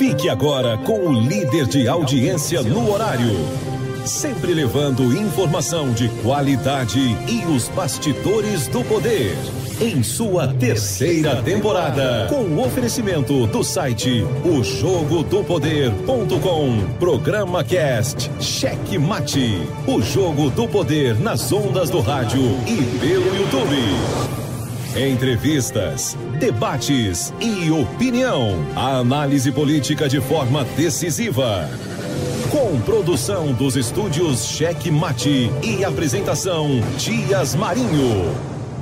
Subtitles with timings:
[0.00, 3.36] Fique agora com o líder de audiência no horário.
[4.06, 9.36] Sempre levando informação de qualidade e os bastidores do poder.
[9.78, 18.30] Em sua terceira temporada, com o oferecimento do site o jogo do poder.com, programa Cast,
[18.40, 24.30] Cheque Mate, o jogo do poder nas ondas do rádio e pelo YouTube.
[24.96, 28.56] Entrevistas, debates e opinião.
[28.74, 31.68] A análise política de forma decisiva.
[32.50, 38.34] Com produção dos estúdios Cheque Mate e apresentação Dias Marinho.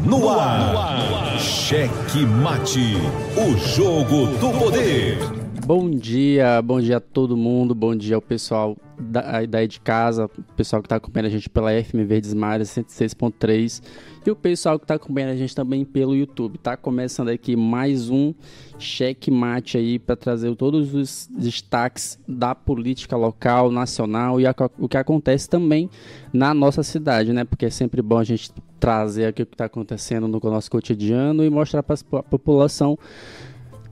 [0.06, 1.38] No ar, no ar.
[1.40, 2.94] Cheque Mate,
[3.36, 5.18] o jogo do poder.
[5.66, 10.26] Bom dia, bom dia a todo mundo, bom dia ao pessoal da, daí de casa,
[10.26, 13.82] o pessoal que está acompanhando a gente pela FM Verdes Mares 106.3
[14.26, 16.58] e o pessoal que está acompanhando a gente também pelo YouTube.
[16.58, 18.34] Tá começando aqui mais um
[18.78, 24.88] cheque mate aí para trazer todos os destaques da política local, nacional e a, o
[24.88, 25.88] que acontece também
[26.32, 27.44] na nossa cidade, né?
[27.44, 31.44] Porque é sempre bom a gente trazer aqui o que está acontecendo no nosso cotidiano
[31.44, 32.98] e mostrar para a população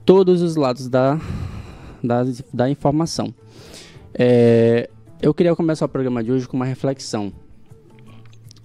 [0.05, 1.19] todos os lados da,
[2.03, 3.33] da, da informação.
[4.13, 4.89] É,
[5.21, 7.33] eu queria começar o programa de hoje com uma reflexão.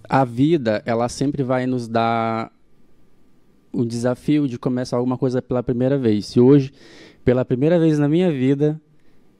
[0.09, 2.53] A vida, ela sempre vai nos dar
[3.73, 6.31] o desafio de começar alguma coisa pela primeira vez.
[6.37, 6.73] E hoje,
[7.25, 8.81] pela primeira vez na minha vida,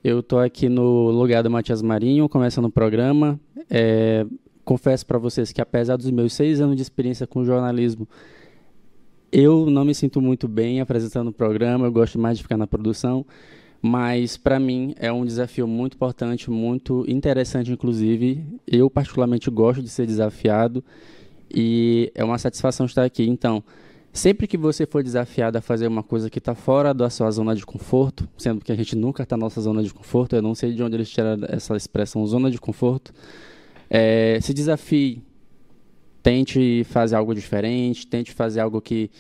[0.03, 3.39] eu estou aqui no lugar do Matias Marinho, começando o programa.
[3.69, 4.25] É,
[4.65, 8.09] confesso para vocês que, apesar dos meus seis anos de experiência com jornalismo,
[9.31, 12.67] eu não me sinto muito bem apresentando o programa, eu gosto mais de ficar na
[12.67, 13.27] produção
[13.85, 18.47] mas para mim é um desafio muito importante, muito interessante, inclusive.
[18.65, 20.85] Eu, particularmente, gosto de ser desafiado
[21.53, 23.25] e é uma satisfação estar aqui.
[23.25, 23.61] Então,
[24.13, 27.57] sempre que você for desafiado a fazer uma coisa que está fora da sua zona
[27.57, 30.55] de conforto, sendo que a gente nunca está na nossa zona de conforto, eu não
[30.55, 33.13] sei de onde eles tiraram essa expressão zona de conforto,
[33.91, 35.21] é, se desafie.
[36.23, 39.11] Tente fazer algo diferente, tente fazer algo que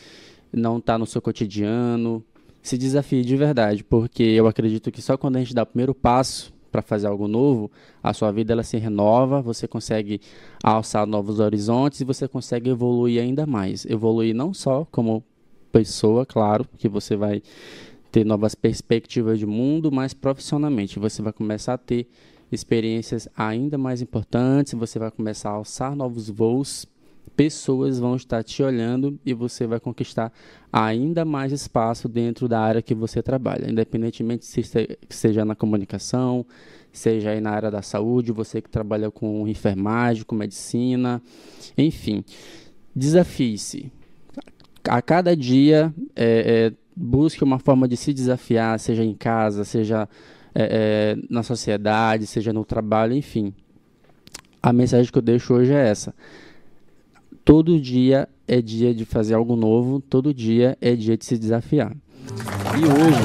[0.52, 2.24] não está no seu cotidiano,
[2.62, 5.94] se desafie de verdade, porque eu acredito que só quando a gente dá o primeiro
[5.94, 7.70] passo para fazer algo novo,
[8.02, 10.20] a sua vida ela se renova, você consegue
[10.62, 13.84] alçar novos horizontes e você consegue evoluir ainda mais.
[13.84, 15.22] Evoluir não só como
[15.70, 17.42] pessoa, claro, que você vai
[18.10, 22.06] ter novas perspectivas de mundo, mas profissionalmente você vai começar a ter
[22.50, 26.86] experiências ainda mais importantes, você vai começar a alçar novos voos
[27.36, 30.32] pessoas vão estar te olhando e você vai conquistar
[30.72, 34.62] ainda mais espaço dentro da área que você trabalha, independentemente se
[35.08, 36.46] seja na comunicação,
[36.92, 41.22] seja aí na área da saúde, você que trabalha com enfermagem, com medicina,
[41.76, 42.24] enfim,
[42.94, 43.90] desafie-se.
[44.84, 50.08] A cada dia, é, é, busque uma forma de se desafiar, seja em casa, seja
[50.54, 53.54] é, é na sociedade, seja no trabalho, enfim.
[54.62, 56.14] A mensagem que eu deixo hoje é essa
[57.44, 61.96] todo dia é dia de fazer algo novo, todo dia é dia de se desafiar.
[62.74, 63.22] E hoje,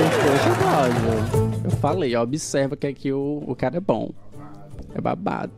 [0.00, 4.10] gostou Eu falei, observa que aqui o, o cara é bom.
[4.94, 5.52] É babado.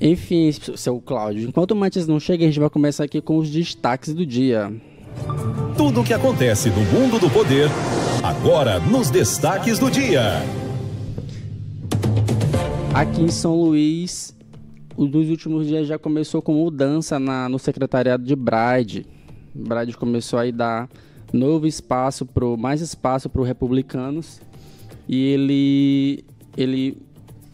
[0.00, 3.50] Enfim, seu Cláudio, enquanto o Matias não chega, a gente vai começar aqui com os
[3.50, 4.72] destaques do dia.
[5.76, 7.68] Tudo o que acontece no mundo do poder,
[8.22, 10.42] agora nos destaques do dia.
[12.92, 14.35] Aqui em São Luís,
[15.04, 19.04] dos últimos dias já começou com mudança na, no secretariado de Bride.
[19.54, 20.88] Bride começou a dar
[21.32, 24.40] novo espaço pro mais espaço para os republicanos.
[25.06, 26.24] E ele
[26.56, 26.98] ele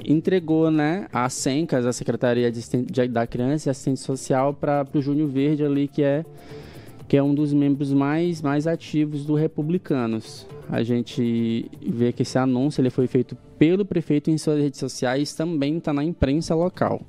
[0.05, 5.01] entregou né a Sencas a secretaria de, de, da criança e assistente social para o
[5.01, 6.25] Júnior Verde ali que é
[7.09, 10.47] que é um dos membros mais mais ativos do republicanos.
[10.71, 15.35] A gente vê que esse anúncio ele foi feito pelo prefeito em suas redes sociais
[15.35, 17.03] também está na imprensa local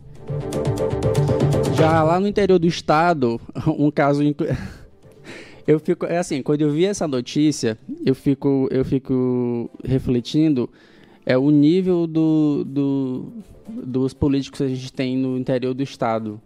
[1.76, 4.24] já lá no interior do estado, um caso
[5.68, 10.70] eu fico é assim, quando eu vi essa notícia, eu fico eu fico refletindo
[11.26, 13.34] é o nível do, do
[13.68, 16.40] dos políticos que a gente tem no interior do estado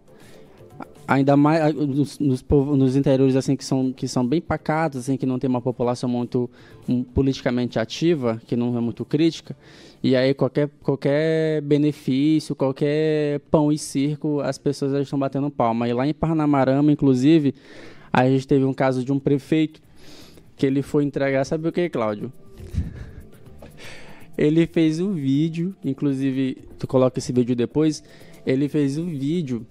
[1.08, 2.44] ainda mais nos, nos,
[2.76, 6.06] nos, interiores assim que são que são bem pacatos assim que não tem uma população
[6.06, 6.50] muito
[6.86, 9.56] um, politicamente ativa que não é muito crítica
[10.02, 15.88] e aí qualquer qualquer benefício qualquer pão e circo as pessoas já estão batendo palma.
[15.88, 17.54] E lá em Parnamarama inclusive
[18.12, 19.80] a gente teve um caso de um prefeito
[20.56, 22.30] que ele foi entregar sabe o que Cláudio?
[24.36, 28.04] Ele fez um vídeo inclusive tu coloca esse vídeo depois
[28.46, 29.66] ele fez um vídeo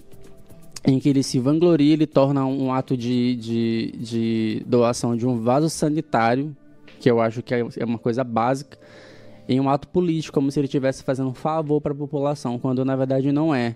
[0.88, 5.38] em que ele se vangloria, ele torna um ato de, de, de doação de um
[5.38, 6.56] vaso sanitário
[7.00, 8.78] que eu acho que é, é uma coisa básica,
[9.48, 12.84] em um ato político, como se ele estivesse fazendo um favor para a população, quando
[12.84, 13.76] na verdade não é.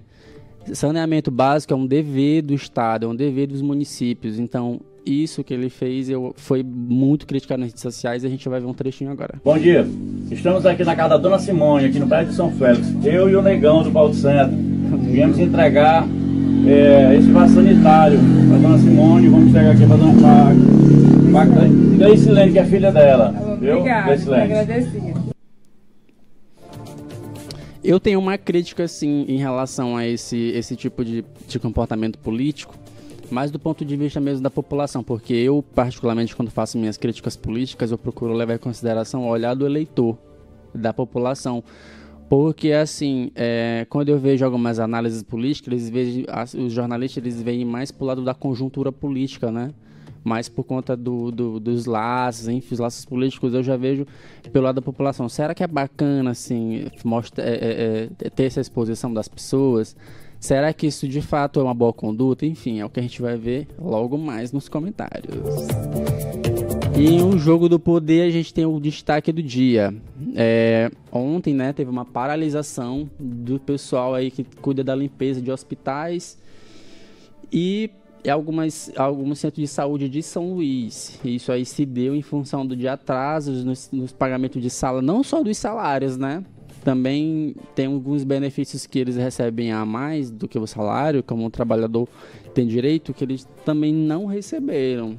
[0.73, 4.37] Saneamento básico é um dever do Estado, é um dever dos municípios.
[4.37, 8.47] Então, isso que ele fez eu, foi muito criticado nas redes sociais e a gente
[8.47, 9.41] vai ver um trechinho agora.
[9.43, 9.87] Bom dia,
[10.29, 12.87] estamos aqui na casa da Dona Simone, aqui no prédio de São Félix.
[13.03, 14.55] Eu e o Negão do Baldo Centro
[14.99, 16.07] viemos entregar
[16.67, 18.19] é, esse vaso sanitário
[18.49, 19.27] para Dona Simone.
[19.27, 20.13] Vamos entregar aqui para Dona
[21.31, 21.67] Paca.
[21.97, 23.33] E aí, Silene, que é filha dela.
[23.53, 25.31] Obrigada, agradecida.
[27.83, 32.75] Eu tenho uma crítica, assim, em relação a esse, esse tipo de, de comportamento político,
[33.31, 37.35] mas do ponto de vista mesmo da população, porque eu, particularmente, quando faço minhas críticas
[37.35, 40.15] políticas, eu procuro levar em consideração o olhar do eleitor,
[40.75, 41.63] da população.
[42.31, 46.25] Porque, assim, é, quando eu vejo algumas análises políticas, eles veem,
[46.65, 49.73] os jornalistas eles veem mais para o lado da conjuntura política, né?
[50.23, 54.07] mas por conta do, do, dos laços, enfim, os laços políticos, eu já vejo
[54.49, 55.27] pelo lado da população.
[55.27, 59.93] Será que é bacana, assim, mostra, é, é, é, ter essa exposição das pessoas?
[60.39, 62.45] Será que isso de fato é uma boa conduta?
[62.45, 65.35] Enfim, é o que a gente vai ver logo mais nos comentários.
[67.03, 69.91] E o jogo do poder, a gente tem o destaque do dia.
[70.35, 76.37] É, ontem, né, teve uma paralisação do pessoal aí que cuida da limpeza de hospitais
[77.51, 77.89] e
[78.29, 81.19] algumas, alguns centros de saúde de São Luís.
[81.25, 85.23] Isso aí se deu em função do de atrasos nos, nos pagamentos de sala, não
[85.23, 86.45] só dos salários, né?
[86.83, 91.49] Também tem alguns benefícios que eles recebem a mais do que o salário, como o
[91.49, 92.07] trabalhador
[92.53, 95.17] tem direito, que eles também não receberam.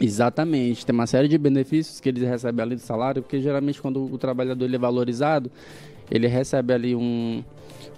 [0.00, 4.04] Exatamente, tem uma série de benefícios que eles recebem além do salário, porque geralmente quando
[4.04, 5.50] o trabalhador ele é valorizado,
[6.10, 7.44] ele recebe ali um,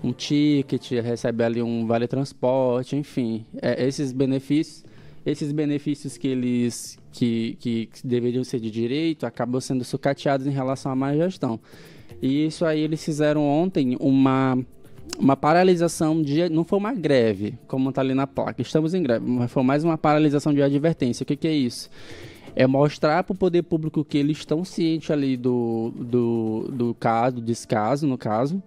[0.04, 4.84] um ticket, recebe ali um vale transporte, enfim, é, esses benefícios,
[5.24, 10.50] esses benefícios que eles que, que, que, deveriam ser de direito acabam sendo sucateados em
[10.50, 11.58] relação à má gestão.
[12.20, 14.58] E isso aí eles fizeram ontem uma
[15.18, 18.60] uma paralisação de não foi uma greve, como está ali na placa.
[18.60, 21.24] Estamos em greve, mas foi mais uma paralisação de advertência.
[21.24, 21.88] O que, que é isso?
[22.56, 27.36] é mostrar para o poder público que eles estão cientes ali do, do, do caso,
[27.36, 28.62] do descaso, no caso,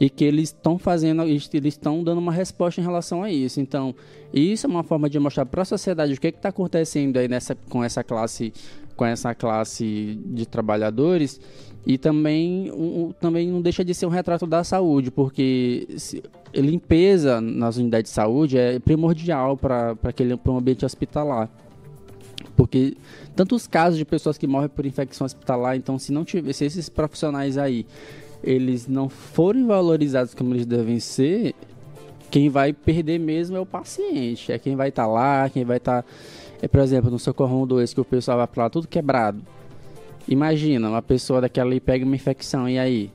[0.00, 3.60] e que eles estão fazendo, eles estão dando uma resposta em relação a isso.
[3.60, 3.94] Então,
[4.34, 7.54] isso é uma forma de mostrar para a sociedade o que está acontecendo aí nessa,
[7.54, 8.52] com essa classe,
[8.96, 11.40] com essa classe de trabalhadores
[11.86, 16.22] e também, um, também não deixa de ser um retrato da saúde, porque se,
[16.54, 19.96] limpeza nas unidades de saúde é primordial para
[20.46, 21.48] um ambiente hospitalar.
[22.56, 22.96] Porque
[23.34, 26.88] tantos casos de pessoas que morrem por infecção hospitalar, então se não tiver, se esses
[26.88, 27.86] profissionais aí
[28.42, 31.54] eles não forem valorizados como eles devem ser,
[32.30, 34.52] quem vai perder mesmo é o paciente.
[34.52, 36.02] É quem vai estar tá lá, quem vai estar.
[36.02, 36.08] Tá,
[36.62, 39.42] é, por exemplo, no Socorro 2, que o pessoal vai pra lá tudo quebrado.
[40.28, 43.10] Imagina, uma pessoa daquela ali pega uma infecção, e aí?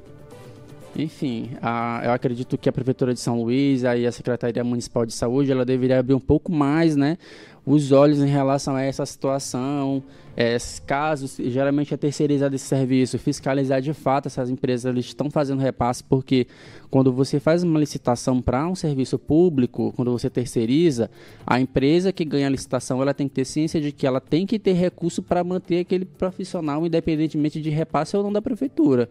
[0.95, 5.13] Enfim, a, eu acredito que a Prefeitura de São Luís e a Secretaria Municipal de
[5.13, 7.17] Saúde, ela deveria abrir um pouco mais, né,
[7.65, 10.03] os olhos em relação a essa situação,
[10.37, 15.61] é, casos, geralmente é terceirizado esse serviço, fiscalizar de fato essas empresas eles estão fazendo
[15.61, 16.45] repasse, porque
[16.91, 21.09] quando você faz uma licitação para um serviço público, quando você terceiriza,
[21.47, 24.45] a empresa que ganha a licitação ela tem que ter ciência de que ela tem
[24.45, 29.09] que ter recurso para manter aquele profissional, independentemente de repasse ou não da prefeitura.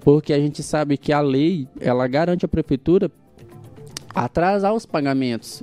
[0.00, 3.10] Porque a gente sabe que a lei ela garante à prefeitura
[4.14, 5.62] atrasar os pagamentos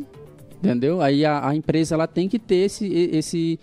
[0.62, 1.02] entendeu?
[1.02, 3.60] Aí a, a, empresa ela tem que ter esse, esse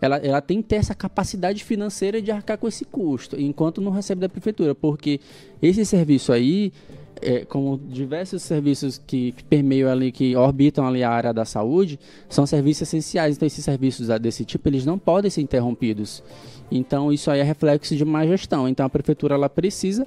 [0.00, 3.90] ela, ela tem que ter essa capacidade financeira de arcar com esse custo, enquanto não
[3.90, 5.20] recebe da prefeitura, porque
[5.60, 6.72] esse serviço aí,
[7.20, 11.98] é, como diversos serviços que, que, permeiam ali, que orbitam ali a área da saúde,
[12.28, 13.36] são serviços essenciais.
[13.36, 16.22] Então, esses serviços desse tipo, eles não podem ser interrompidos.
[16.70, 18.66] Então, isso aí é reflexo de má gestão.
[18.66, 20.06] Então, a prefeitura ela precisa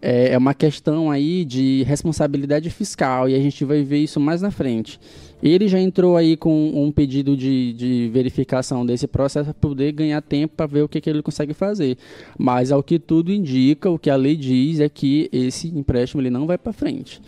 [0.02, 4.42] É, é uma questão aí de responsabilidade fiscal e a gente vai ver isso mais
[4.42, 4.98] na frente.
[5.40, 10.20] Ele já entrou aí com um pedido de, de verificação desse processo para poder ganhar
[10.20, 11.96] tempo para ver o que, que ele consegue fazer.
[12.36, 16.30] Mas ao que tudo indica, o que a lei diz é que esse empréstimo ele
[16.30, 17.20] não vai para frente.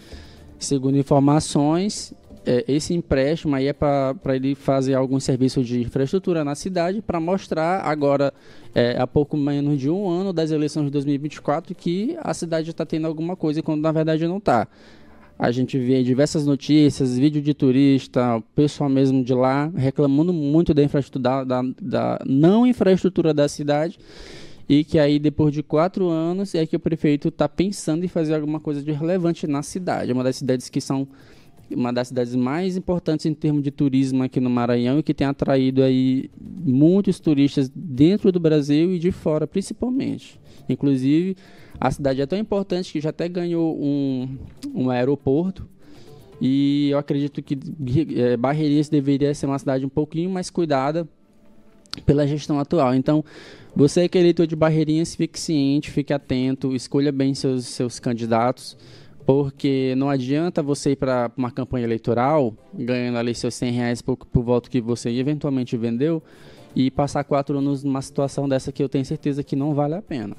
[0.58, 2.12] Segundo informações,
[2.46, 7.18] é, esse empréstimo aí é para ele fazer algum serviço de infraestrutura na cidade para
[7.18, 8.32] mostrar agora,
[8.74, 12.84] é, há pouco menos de um ano das eleições de 2024, que a cidade está
[12.84, 14.68] tendo alguma coisa, quando na verdade não está.
[15.38, 20.82] A gente vê diversas notícias, vídeo de turista, pessoal mesmo de lá reclamando muito da
[20.82, 23.98] infraestrutura, da, da não infraestrutura da cidade
[24.68, 28.34] e que aí depois de quatro anos é que o prefeito está pensando em fazer
[28.34, 30.10] alguma coisa de relevante na cidade.
[30.10, 31.06] É uma das cidades que são
[31.74, 35.26] uma das cidades mais importantes em termos de turismo aqui no Maranhão e que tem
[35.26, 40.40] atraído aí muitos turistas dentro do Brasil e de fora principalmente.
[40.68, 41.36] Inclusive
[41.80, 44.38] a cidade é tão importante que já até ganhou um,
[44.74, 45.68] um aeroporto.
[46.40, 47.58] E eu acredito que
[48.16, 51.08] é, Barreirense deveria ser uma cidade um pouquinho mais cuidada
[52.04, 52.94] pela gestão atual.
[52.94, 53.24] Então,
[53.74, 58.76] você que é eleitor de Barreirinhas, fique ciente, fique atento, escolha bem seus, seus candidatos,
[59.26, 64.16] porque não adianta você ir para uma campanha eleitoral ganhando ali seus 100 reais por,
[64.16, 66.22] por voto que você eventualmente vendeu
[66.74, 70.02] e passar quatro anos numa situação dessa que eu tenho certeza que não vale a
[70.02, 70.36] pena.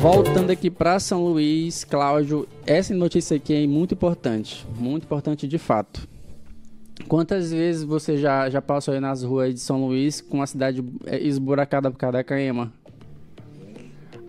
[0.00, 5.58] Voltando aqui para São Luís, Cláudio, essa notícia aqui é muito importante, muito importante de
[5.58, 6.08] fato.
[7.08, 10.84] Quantas vezes você já, já passou aí nas ruas de São Luís com a cidade
[11.06, 12.72] é, esburacada por causa da caema?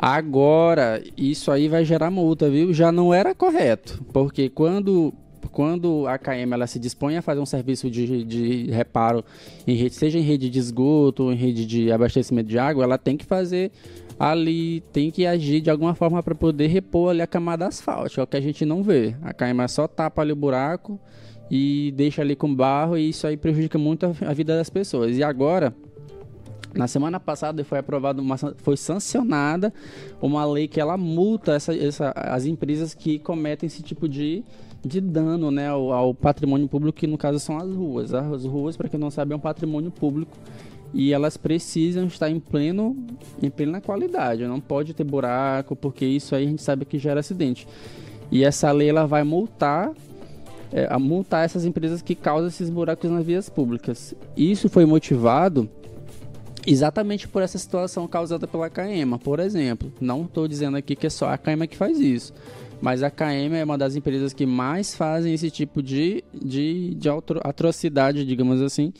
[0.05, 2.73] Agora, isso aí vai gerar multa, viu?
[2.73, 5.13] Já não era correto, porque quando
[5.49, 9.23] quando a KM ela se dispõe a fazer um serviço de, de reparo
[9.65, 13.15] em rede, seja em rede de esgoto em rede de abastecimento de água, ela tem
[13.15, 13.71] que fazer
[14.19, 18.23] ali, tem que agir de alguma forma para poder repor ali a camada asfáltica, é
[18.25, 19.15] o que a gente não vê.
[19.21, 20.99] A KM só tapa ali o buraco
[21.49, 25.17] e deixa ali com barro e isso aí prejudica muito a, a vida das pessoas.
[25.17, 25.73] E agora,
[26.73, 28.21] na semana passada foi aprovada,
[28.57, 29.73] foi sancionada
[30.21, 34.43] uma lei que ela multa essa, essa, as empresas que cometem esse tipo de
[34.85, 38.13] de dano né, ao, ao, patrimônio público, que no caso são as ruas.
[38.13, 40.37] As ruas, para quem não sabe, é um patrimônio público
[40.93, 42.95] e elas precisam estar em pleno
[43.41, 44.45] em plena qualidade.
[44.45, 47.65] Não pode ter buraco, porque isso aí a gente sabe que gera acidente.
[48.29, 49.91] E essa lei ela vai multar
[50.71, 54.15] é, multar essas empresas que causam esses buracos nas vias públicas.
[54.35, 55.69] Isso foi motivado
[56.65, 59.91] exatamente por essa situação causada pela CAEMA, por exemplo.
[59.99, 62.33] Não estou dizendo aqui que é só a CAEMA que faz isso.
[62.83, 67.07] Mas a KM é uma das empresas que mais fazem esse tipo de, de, de
[67.41, 68.91] atrocidade, digamos assim,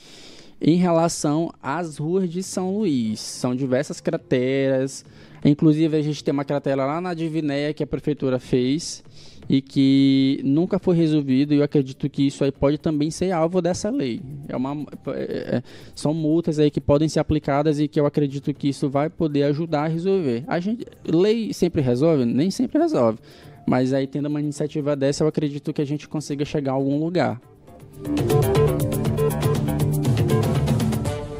[0.62, 3.20] em relação às ruas de São Luís.
[3.20, 5.04] São diversas crateras.
[5.44, 9.04] Inclusive, a gente tem uma cratera lá na Divinéia que a prefeitura fez
[9.50, 11.54] e que nunca foi resolvido.
[11.54, 14.22] E eu acredito que isso aí pode também ser alvo dessa lei.
[14.48, 15.64] É uma, é, é,
[15.96, 19.44] são multas aí que podem ser aplicadas e que eu acredito que isso vai poder
[19.44, 20.44] ajudar a resolver.
[20.48, 22.26] A gente, lei sempre resolve?
[22.26, 23.20] Nem sempre resolve.
[23.66, 27.00] Mas aí, tendo uma iniciativa dessa, eu acredito que a gente consiga chegar a algum
[27.00, 27.42] lugar.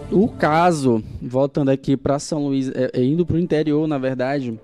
[0.10, 4.58] O caso, voltando aqui para São Luís, é, é indo para o interior, na verdade,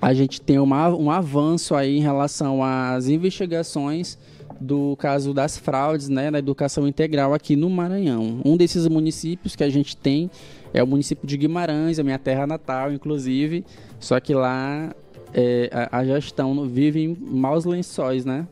[0.00, 4.18] a gente tem uma, um avanço aí em relação às investigações
[4.60, 8.40] do caso das fraudes né, na educação integral aqui no Maranhão.
[8.44, 10.30] Um desses municípios que a gente tem
[10.72, 13.64] é o município de Guimarães, a minha terra natal, inclusive.
[13.98, 14.94] Só que lá
[15.32, 18.46] é, a, a, gestão vive em maus lençóis, né?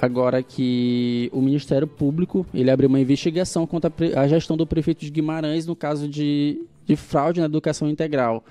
[0.00, 5.10] Agora que o Ministério Público ele abriu uma investigação contra a gestão do prefeito de
[5.10, 8.44] Guimarães no caso de, de fraude na educação integral.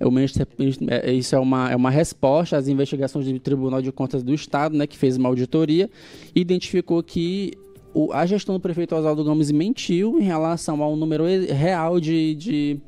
[0.00, 0.52] O Ministério,
[0.88, 4.76] é, isso é uma, é uma resposta às investigações do Tribunal de Contas do Estado,
[4.76, 5.88] né, que fez uma auditoria
[6.34, 7.52] e identificou que
[7.94, 12.80] o, a gestão do prefeito Oswaldo Gomes mentiu em relação ao número real de, de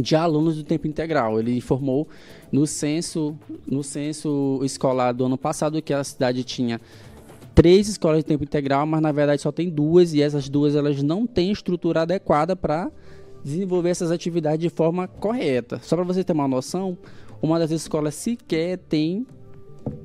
[0.00, 1.38] de alunos do tempo integral.
[1.38, 2.08] Ele informou
[2.50, 6.80] no censo, no censo escolar do ano passado que a cidade tinha
[7.54, 11.02] três escolas de tempo integral, mas na verdade só tem duas e essas duas elas
[11.02, 12.90] não têm estrutura adequada para
[13.44, 15.80] desenvolver essas atividades de forma correta.
[15.82, 16.96] Só para você ter uma noção,
[17.40, 19.26] uma das escolas sequer tem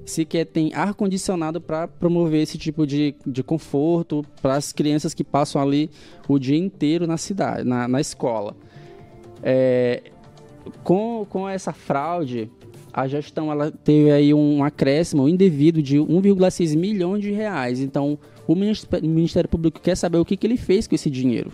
[0.06, 5.24] sequer tem ar condicionado para promover esse tipo de, de conforto para as crianças que
[5.24, 5.91] passam ali
[6.27, 8.56] o dia inteiro na cidade, na, na escola.
[9.44, 10.01] É,
[10.84, 12.50] com, com essa fraude,
[12.91, 17.79] a gestão ela teve aí um acréscimo indevido de 1,6 milhões de reais.
[17.79, 18.17] Então,
[18.48, 21.51] o Ministério Público quer saber o que, que ele fez com esse dinheiro.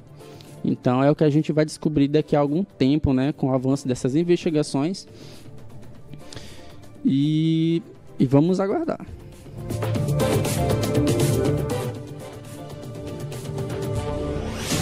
[0.64, 3.54] Então é o que a gente vai descobrir daqui a algum tempo, né, com o
[3.54, 5.08] avanço dessas investigações.
[7.06, 7.82] E,
[8.18, 9.06] e vamos aguardar.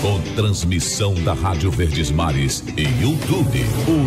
[0.02, 3.60] Com transmissão da Rádio Verdes Mares e YouTube,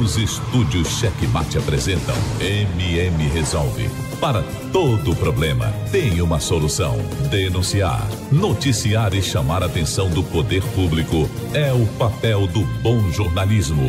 [0.02, 3.88] os estúdios Checkmate apresentam MM Resolve.
[4.20, 4.42] Para
[4.72, 6.96] todo problema, tem uma solução.
[7.30, 13.82] Denunciar, noticiar e chamar a atenção do poder público é o papel do bom jornalismo.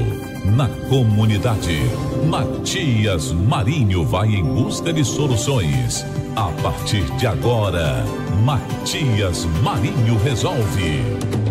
[0.45, 1.79] Na comunidade,
[2.27, 6.05] Matias Marinho vai em busca de soluções.
[6.35, 8.03] A partir de agora,
[8.43, 11.44] Matias Marinho resolve.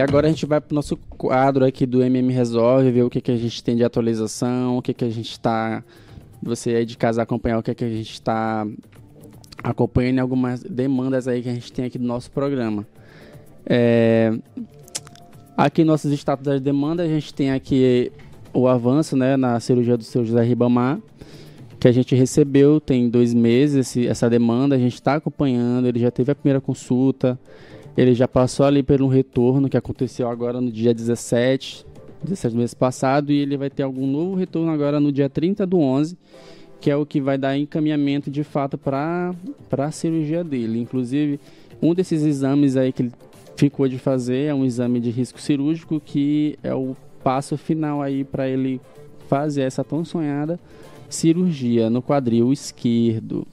[0.00, 3.10] E agora a gente vai para o nosso quadro aqui do MM Resolve, ver o
[3.10, 5.84] que, que a gente tem de atualização, o que, que a gente está.
[6.42, 8.66] Você aí de casa acompanhar o que, que a gente está
[9.62, 12.86] acompanhando algumas demandas aí que a gente tem aqui do nosso programa.
[13.66, 14.32] É,
[15.54, 18.10] aqui nossos status das demandas, a gente tem aqui
[18.54, 20.98] o avanço né, na cirurgia do seu José Ribamar,
[21.78, 26.00] que a gente recebeu tem dois meses esse, essa demanda, a gente está acompanhando, ele
[26.00, 27.38] já teve a primeira consulta,
[28.00, 31.84] ele já passou ali pelo retorno que aconteceu agora no dia 17,
[32.24, 35.66] 17 do mês passado, e ele vai ter algum novo retorno agora no dia 30
[35.66, 36.16] do 11,
[36.80, 39.34] que é o que vai dar encaminhamento de fato para
[39.70, 40.80] a cirurgia dele.
[40.80, 41.38] Inclusive,
[41.82, 43.12] um desses exames aí que ele
[43.54, 48.24] ficou de fazer é um exame de risco cirúrgico, que é o passo final aí
[48.24, 48.80] para ele
[49.28, 50.58] fazer essa tão sonhada
[51.06, 53.46] cirurgia no quadril esquerdo.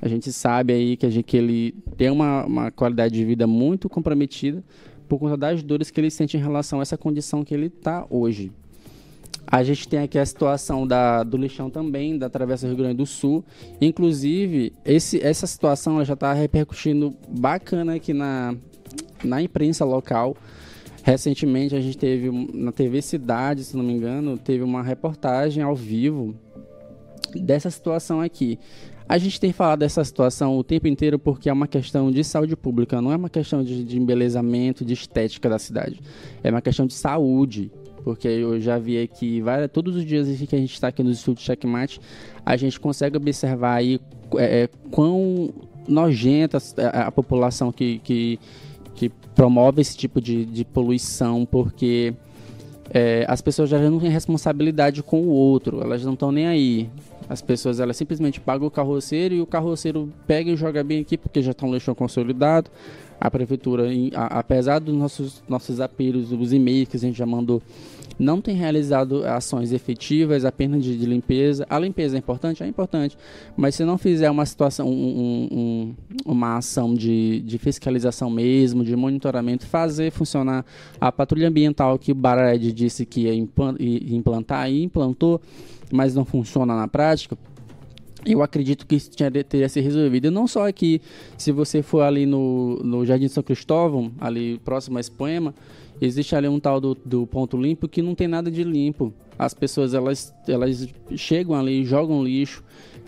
[0.00, 3.88] A gente sabe aí que, gente, que ele tem uma, uma qualidade de vida muito
[3.88, 4.64] comprometida
[5.08, 8.06] por conta das dores que ele sente em relação a essa condição que ele está
[8.08, 8.50] hoje.
[9.46, 13.06] A gente tem aqui a situação da, do lixão também, da Travessa Rio Grande do
[13.06, 13.44] Sul.
[13.80, 18.54] Inclusive, esse, essa situação já está repercutindo bacana aqui na,
[19.24, 20.36] na imprensa local.
[21.02, 25.74] Recentemente a gente teve na TV Cidade, se não me engano, teve uma reportagem ao
[25.74, 26.34] vivo
[27.34, 28.58] dessa situação aqui.
[29.10, 32.54] A gente tem falado dessa situação o tempo inteiro porque é uma questão de saúde
[32.54, 35.98] pública, não é uma questão de, de embelezamento, de estética da cidade.
[36.44, 37.72] É uma questão de saúde.
[38.04, 41.10] Porque eu já vi aqui, várias, todos os dias que a gente está aqui no
[41.10, 42.00] estúdio Checkmate,
[42.46, 44.00] a gente consegue observar aí
[44.36, 45.52] é, é quão
[45.88, 48.38] nojenta a, a população que, que,
[48.94, 52.14] que, promove esse tipo de, de poluição, porque
[52.94, 56.88] é, as pessoas já não têm responsabilidade com o outro, elas não estão nem aí.
[57.30, 61.16] As pessoas elas simplesmente pagam o carroceiro e o carroceiro pega e joga bem aqui
[61.16, 62.68] porque já está um lixão consolidado.
[63.20, 67.62] A prefeitura, apesar dos nossos, nossos apelos, os e-mails que a gente já mandou,
[68.18, 71.64] não tem realizado ações efetivas apenas de, de, limpeza.
[71.70, 72.64] A limpeza é importante?
[72.64, 73.16] É importante.
[73.56, 75.94] Mas se não fizer uma situação, um, um,
[76.26, 80.64] uma ação de, de fiscalização mesmo, de monitoramento, fazer funcionar
[81.00, 85.40] a patrulha ambiental que o Bared disse que ia implantar e implantou,
[85.92, 87.36] mas não funciona na prática,
[88.24, 90.26] eu acredito que isso tinha, teria ser resolvido.
[90.26, 91.00] E não só aqui,
[91.38, 95.54] se você for ali no, no Jardim São Cristóvão, ali próximo à Espanha,
[96.00, 99.12] existe ali um tal do, do ponto limpo que não tem nada de limpo.
[99.38, 102.62] As pessoas elas, elas chegam ali, jogam lixo.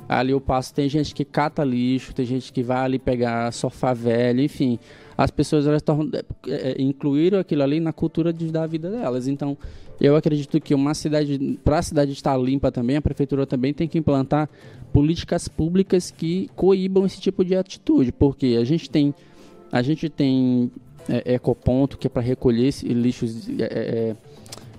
[0.09, 3.95] Ali eu passo, tem gente que cata lixo, tem gente que vai ali pegar sofá
[3.95, 4.79] velho, enfim.
[5.16, 6.11] As pessoas elas tornam,
[6.47, 9.29] é, é incluíram aquilo ali na cultura de, da vida delas.
[9.29, 9.57] Então,
[10.03, 13.87] eu acredito que uma cidade, para a cidade estar limpa também, a prefeitura também tem
[13.87, 14.51] que implantar
[14.93, 19.15] políticas públicas que coíbam esse tipo de atitude, porque a gente tem
[19.71, 20.73] a gente tem
[21.09, 24.17] é, ecoponto que é para recolher lixos é, é,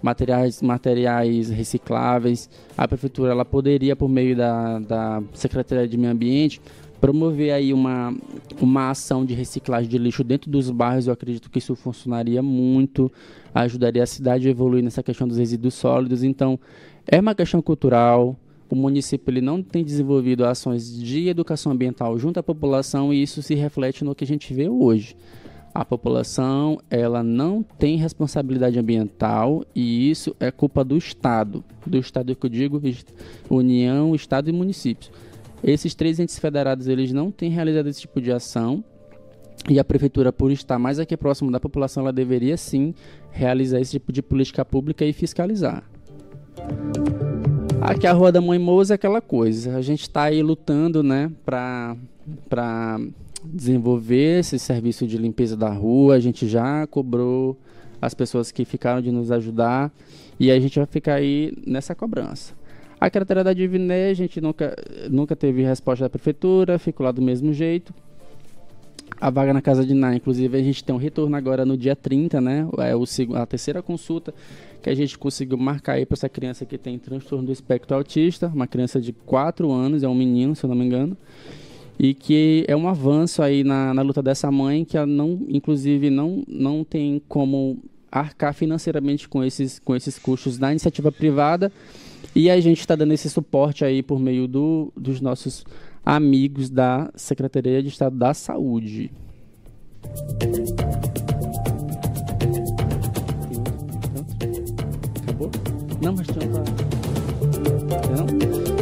[0.02, 2.50] materiais materiais recicláveis.
[2.78, 6.62] A prefeitura ela poderia por meio da, da Secretaria de Meio Ambiente
[7.04, 8.16] promover aí uma,
[8.62, 13.12] uma ação de reciclagem de lixo dentro dos bairros, eu acredito que isso funcionaria muito,
[13.54, 16.24] ajudaria a cidade a evoluir nessa questão dos resíduos sólidos.
[16.24, 16.58] Então,
[17.06, 18.38] é uma questão cultural.
[18.70, 23.42] O município ele não tem desenvolvido ações de educação ambiental junto à população e isso
[23.44, 25.18] se reflete no que a gente vê hoje.
[25.76, 32.34] A população ela não tem responsabilidade ambiental e isso é culpa do Estado, do Estado
[32.34, 32.82] que eu digo,
[33.50, 35.12] União, Estado e municípios.
[35.64, 38.84] Esses três entes federados eles não têm realizado esse tipo de ação
[39.70, 42.94] e a prefeitura, por estar mais aqui próximo da população, ela deveria sim
[43.32, 45.84] realizar esse tipo de política pública e fiscalizar.
[47.80, 49.78] Aqui a Rua da Mãe Moça é aquela coisa.
[49.78, 51.96] A gente está aí lutando, né, para
[52.50, 53.00] para
[53.44, 56.16] desenvolver esse serviço de limpeza da rua.
[56.16, 57.58] A gente já cobrou
[58.02, 59.92] as pessoas que ficaram de nos ajudar
[60.40, 62.54] e a gente vai ficar aí nessa cobrança.
[63.04, 64.74] A cratera da Diviné, a gente nunca,
[65.12, 67.94] nunca teve resposta da prefeitura, ficou lá do mesmo jeito.
[69.20, 70.16] a vaga na casa de Ná.
[70.16, 72.66] Inclusive, a gente tem um retorno agora no dia 30, né?
[72.78, 73.04] É o,
[73.36, 74.34] a terceira consulta
[74.82, 78.48] que a gente conseguiu marcar aí para essa criança que tem transtorno do espectro autista,
[78.48, 81.18] uma criança de 4 anos, é um menino, se eu não me engano.
[82.00, 86.10] E que é um avanço aí na, na luta dessa mãe, que ela não, inclusive,
[86.10, 91.70] não, não tem como arcar financeiramente com esses, com esses custos da iniciativa privada.
[92.36, 95.64] E a gente está dando esse suporte aí por meio do, dos nossos
[96.06, 99.12] amigos da Secretaria de Estado da Saúde.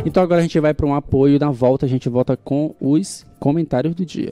[0.05, 1.39] Então agora a gente vai para um apoio.
[1.39, 4.31] Na volta a gente volta com os comentários do dia.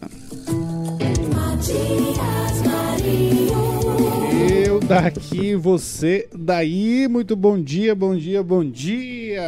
[4.90, 7.08] Eu daqui, você daí.
[7.08, 9.40] Muito bom dia, bom dia, bom dia.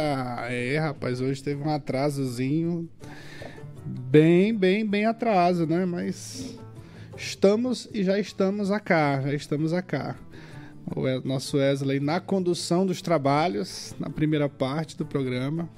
[0.48, 2.88] É, rapaz, hoje teve um atrasozinho
[3.84, 5.84] bem, bem, bem atraso, né?
[5.84, 6.56] Mas
[7.16, 10.14] estamos e já estamos a cá, já estamos a cá.
[10.94, 15.68] O nosso Wesley na condução dos trabalhos, na primeira parte do programa.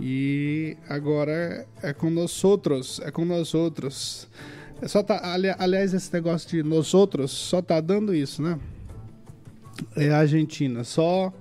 [0.00, 4.26] E agora é com nós outros, é com nós outros.
[4.82, 8.58] É só tá, ali, aliás, esse negócio de nós outros só tá dando isso, né?
[9.96, 11.32] É a Argentina, só.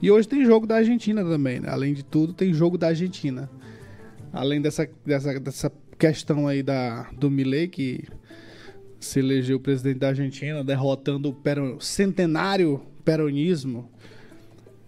[0.00, 1.68] E hoje tem jogo da Argentina também, né?
[1.70, 3.50] Além de tudo, tem jogo da Argentina
[4.36, 8.04] além dessa, dessa, dessa questão aí da, do Milley, que
[9.00, 13.90] se elegeu presidente da Argentina, derrotando o centenário peronismo.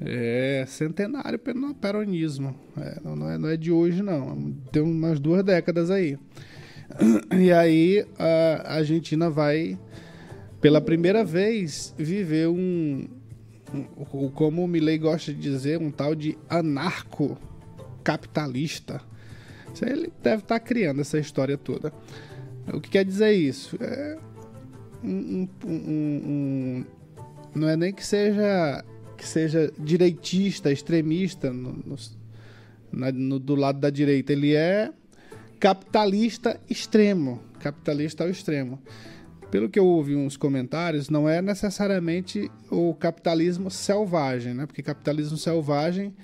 [0.00, 1.38] É, centenário
[1.80, 2.54] peronismo.
[2.76, 4.52] É, não, é, não é de hoje, não.
[4.70, 6.18] Tem umas duas décadas aí.
[7.38, 9.78] E aí a Argentina vai,
[10.60, 13.06] pela primeira vez, viver um,
[13.72, 19.00] um como o Milley gosta de dizer, um tal de anarco-capitalista.
[19.82, 21.92] Ele deve estar tá criando essa história toda.
[22.72, 23.76] O que quer dizer isso?
[23.80, 24.16] É
[25.04, 26.84] um, um, um,
[27.54, 28.84] não é nem que seja
[29.16, 31.96] que seja direitista, extremista no, no,
[32.92, 34.32] na, no, do lado da direita.
[34.32, 34.92] Ele é
[35.58, 38.80] capitalista extremo, capitalista ao extremo.
[39.50, 44.66] Pelo que eu ouvi uns comentários, não é necessariamente o capitalismo selvagem, né?
[44.66, 46.14] Porque capitalismo selvagem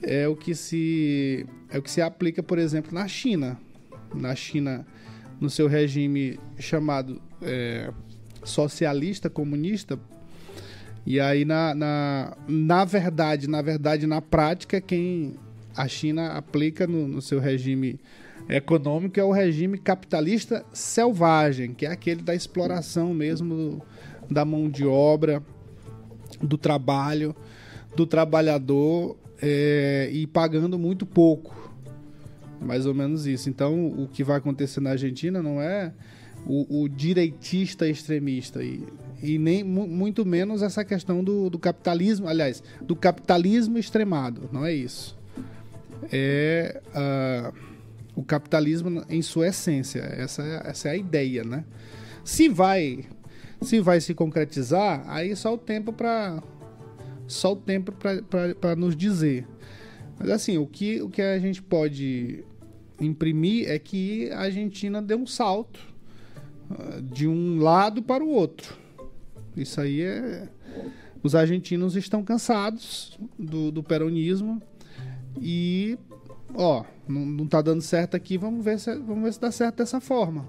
[0.00, 3.58] é o que se é o que se aplica, por exemplo, na China.
[4.14, 4.86] Na China,
[5.40, 7.92] no seu regime chamado é,
[8.44, 9.98] socialista, comunista.
[11.04, 15.34] E aí, na, na, na verdade, na verdade, na prática, quem
[15.76, 17.98] a China aplica no, no seu regime
[18.48, 23.82] econômico é o regime capitalista selvagem, que é aquele da exploração mesmo
[24.30, 25.42] da mão de obra,
[26.40, 27.34] do trabalho,
[27.96, 31.72] do trabalhador é, e pagando muito pouco.
[32.60, 33.50] Mais ou menos isso.
[33.50, 35.92] Então, o que vai acontecer na Argentina não é
[36.46, 38.82] o, o direitista extremista e,
[39.22, 44.48] e nem muito menos essa questão do, do capitalismo, aliás, do capitalismo extremado.
[44.52, 45.16] Não é isso.
[46.12, 47.73] É uh,
[48.14, 50.00] o capitalismo em sua essência.
[50.00, 51.64] Essa é, essa é a ideia, né?
[52.24, 53.04] Se vai
[53.60, 56.42] se vai se concretizar, aí só o tempo para
[57.26, 59.46] só o tempo para nos dizer.
[60.18, 62.44] Mas assim, o que, o que a gente pode
[63.00, 65.80] imprimir é que a Argentina deu um salto
[66.70, 68.76] uh, de um lado para o outro.
[69.56, 70.48] Isso aí é.
[71.22, 74.60] Os argentinos estão cansados do, do peronismo
[75.40, 75.96] e,
[76.54, 79.76] ó, não, não tá dando certo aqui, vamos ver, se, vamos ver se dá certo
[79.76, 80.46] dessa forma.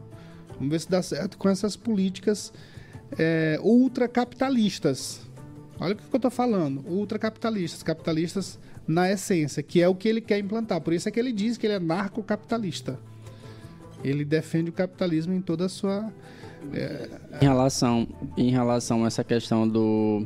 [0.56, 2.54] Vamos ver se dá certo com essas políticas
[3.18, 5.26] é, ultracapitalistas
[5.80, 6.84] Olha o que eu estou falando.
[6.88, 10.80] Ultracapitalistas, capitalistas na essência, que é o que ele quer implantar.
[10.82, 13.00] Por isso é que ele diz que ele é narcocapitalista.
[14.04, 16.12] Ele defende o capitalismo em toda a sua.
[16.74, 17.10] É...
[17.42, 20.26] Em, relação, em relação a essa questão do.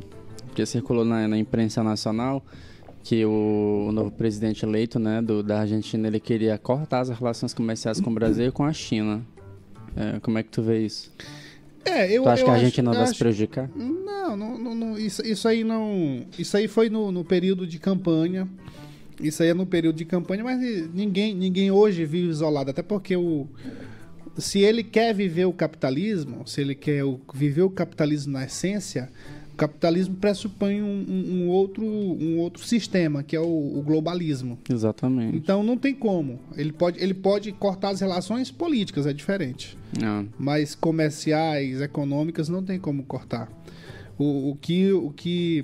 [0.54, 2.44] que circulou na, na imprensa nacional,
[3.10, 7.52] que o, o, novo presidente eleito né, do, da Argentina ele queria cortar as relações
[7.52, 9.26] comerciais com o Brasil e com a China.
[9.96, 11.12] É, como é que tu vê isso?
[11.84, 13.68] É, eu, tu acha eu que a acho, gente não vai acho, se prejudicar?
[13.74, 16.24] Não, não, não, isso, isso, aí não.
[16.38, 18.48] Isso aí foi no, no, período de campanha.
[19.20, 20.60] Isso aí é no período de campanha, mas
[20.94, 23.48] ninguém, ninguém hoje vive isolado, até porque o.
[24.38, 27.02] Se ele quer viver o capitalismo, se ele quer
[27.34, 29.10] viver o capitalismo na essência,
[29.60, 34.58] capitalismo pressupõe um, um, um, outro, um outro sistema, que é o, o, globalismo.
[34.66, 35.36] Exatamente.
[35.36, 36.40] Então não tem como.
[36.56, 39.76] Ele pode, ele pode cortar as relações políticas, é diferente.
[40.00, 40.26] Não.
[40.38, 43.52] Mas comerciais, econômicas, não tem como cortar.
[44.18, 45.62] O, o, que, o que.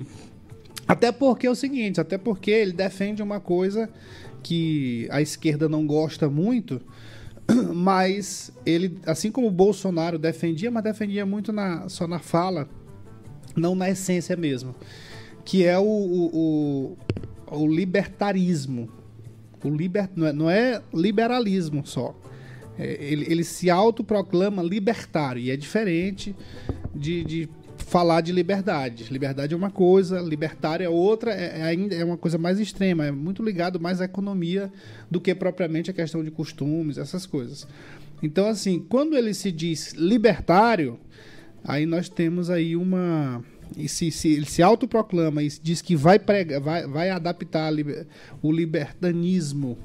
[0.87, 3.89] Até porque é o seguinte, até porque ele defende uma coisa
[4.43, 6.79] que a esquerda não gosta muito,
[7.73, 12.69] mas ele, assim como o Bolsonaro defendia, mas defendia muito na, só na fala,
[13.57, 14.75] não na essência mesmo,
[15.43, 16.95] que é o, o,
[17.51, 18.89] o, o libertarismo.
[19.63, 22.15] O liber, não, é, não é liberalismo só.
[22.77, 26.35] É, ele, ele se autoproclama libertário e é diferente
[26.93, 29.11] de, de falar de liberdade.
[29.11, 33.05] Liberdade é uma coisa, libertário é outra, é, é, ainda é uma coisa mais extrema,
[33.05, 34.71] é muito ligado mais à economia
[35.09, 37.67] do que propriamente a questão de costumes, essas coisas.
[38.21, 40.99] Então, assim, quando ele se diz libertário,
[41.63, 43.43] aí nós temos aí uma.
[43.87, 47.71] Se, se ele se autoproclama e diz que vai, pregar, vai, vai adaptar
[48.41, 49.77] o libertanismo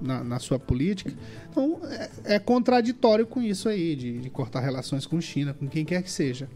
[0.00, 1.12] na, na, sua política.
[1.50, 5.84] Então, é, é, contraditório com isso aí, de, de, cortar relações com China, com quem
[5.84, 6.48] quer que seja.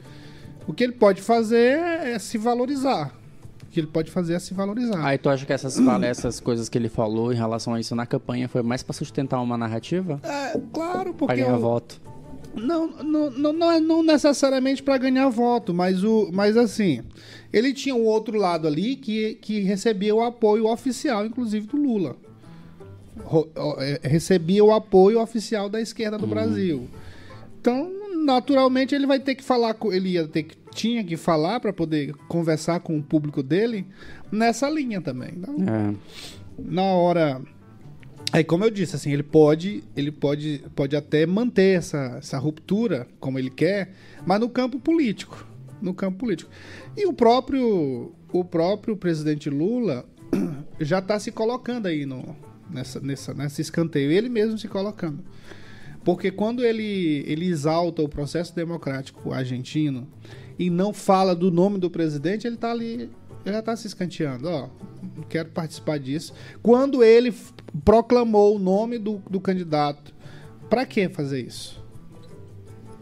[0.66, 3.14] O que ele pode fazer é se valorizar.
[3.62, 5.04] O que ele pode fazer é se valorizar.
[5.04, 8.04] Aí tu acha que essas, essas coisas que ele falou em relação a isso na
[8.04, 10.20] campanha foi mais para sustentar uma narrativa?
[10.22, 11.34] É, claro, porque.
[11.34, 11.60] Pra ganhar eu...
[11.60, 12.00] voto.
[12.54, 17.02] Não, não, não, não, é, não necessariamente para ganhar voto, mas, o, mas assim,
[17.52, 22.16] ele tinha um outro lado ali que, que recebia o apoio oficial, inclusive do Lula.
[23.78, 26.30] É, recebia o apoio oficial da esquerda do uhum.
[26.30, 26.88] Brasil.
[27.60, 27.90] Então,
[28.24, 31.72] naturalmente ele vai ter que falar com ele ia ter que tinha que falar para
[31.72, 33.86] poder conversar com o público dele
[34.30, 35.30] nessa linha também.
[35.36, 35.94] Então, é.
[36.58, 37.40] Na hora
[38.32, 43.08] Aí, como eu disse, assim, ele pode, ele pode, pode até manter essa, essa ruptura
[43.18, 43.92] como ele quer,
[44.24, 45.44] mas no campo político,
[45.82, 46.48] no campo político.
[46.96, 50.04] E o próprio, o próprio presidente Lula
[50.78, 52.36] já está se colocando aí no,
[52.70, 55.24] nessa, nessa, nessa escanteio, ele mesmo se colocando.
[56.04, 60.06] Porque quando ele, ele exalta o processo democrático argentino
[60.58, 63.10] e não fala do nome do presidente, ele está ali,
[63.44, 64.48] ele já está se escanteando.
[64.48, 64.68] Ó,
[65.16, 66.32] não quero participar disso.
[66.62, 67.34] Quando ele
[67.84, 70.14] proclamou o nome do, do candidato,
[70.68, 71.80] para que fazer isso?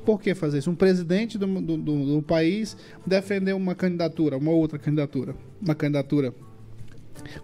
[0.05, 0.70] Por que fazer isso?
[0.70, 6.33] Um presidente do, do, do, do país defender uma candidatura, uma outra candidatura, uma candidatura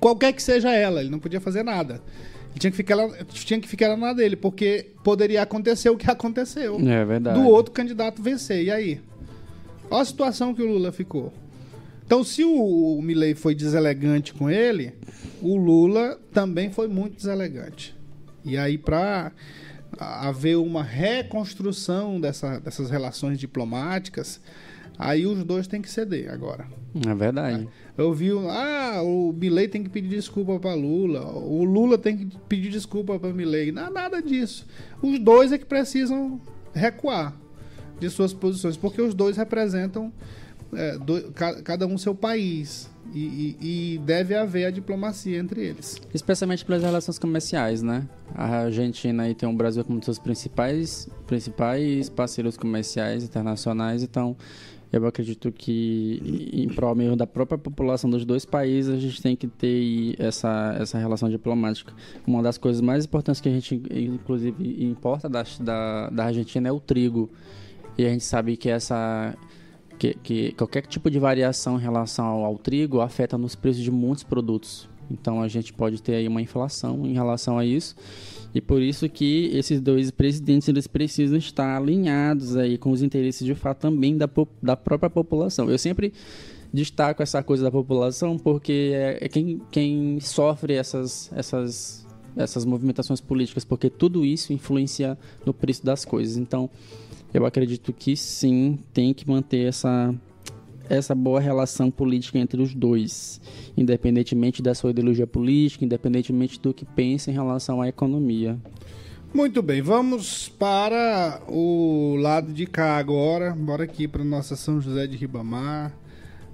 [0.00, 2.00] qualquer que seja ela, ele não podia fazer nada.
[2.50, 6.08] Ele tinha que ficar lá, tinha que ficar na dele, porque poderia acontecer o que
[6.10, 6.78] aconteceu.
[6.80, 7.38] É verdade.
[7.38, 8.64] Do outro candidato vencer.
[8.64, 9.00] E aí?
[9.90, 11.32] Olha a situação que o Lula ficou.
[12.06, 14.92] Então, se o, o Milley foi deselegante com ele,
[15.40, 17.96] o Lula também foi muito deselegante.
[18.44, 19.32] E aí, para
[19.98, 24.40] haver uma reconstrução dessa, dessas relações diplomáticas,
[24.98, 26.66] aí os dois têm que ceder agora.
[27.06, 27.68] É verdade.
[27.96, 32.38] Eu vi, ah, o Milley tem que pedir desculpa para Lula, o Lula tem que
[32.48, 33.72] pedir desculpa para Milley.
[33.72, 34.66] Não, nada disso.
[35.02, 36.40] Os dois é que precisam
[36.72, 37.34] recuar
[37.98, 40.12] de suas posições, porque os dois representam
[40.76, 42.92] é, do, cada um seu país.
[43.12, 43.56] E, e,
[43.94, 46.00] e, deve haver a diplomacia entre eles.
[46.12, 48.08] Especialmente pelas relações comerciais, né?
[48.34, 54.02] A Argentina aí tem o Brasil como um dos seus principais, principais parceiros comerciais internacionais,
[54.02, 54.34] então
[54.96, 59.34] eu acredito que, em prol mesmo da própria população dos dois países, a gente tem
[59.34, 61.92] que ter essa, essa relação diplomática.
[62.24, 66.72] Uma das coisas mais importantes que a gente, inclusive, importa da, da, da Argentina é
[66.72, 67.28] o trigo.
[67.98, 69.36] E a gente sabe que essa
[69.98, 73.90] que, que, qualquer tipo de variação em relação ao, ao, trigo afeta nos preços de
[73.90, 74.88] muitos produtos.
[75.10, 77.94] Então a gente pode ter aí uma inflação em relação a isso.
[78.54, 83.44] E por isso que esses dois presidentes eles precisam estar alinhados aí com os interesses
[83.44, 84.28] de fato também da,
[84.62, 85.68] da própria população.
[85.68, 86.12] Eu sempre
[86.72, 92.03] destaco essa coisa da população porque é, é quem, quem sofre essas, essas,
[92.36, 96.36] essas movimentações políticas, porque tudo isso influencia no preço das coisas.
[96.36, 96.68] Então,
[97.32, 100.14] eu acredito que sim, tem que manter essa,
[100.88, 103.40] essa boa relação política entre os dois,
[103.76, 108.58] independentemente da sua ideologia política, independentemente do que pensa em relação à economia.
[109.34, 113.50] Muito bem, vamos para o lado de cá agora.
[113.52, 115.92] Bora aqui para nossa São José de Ribamar.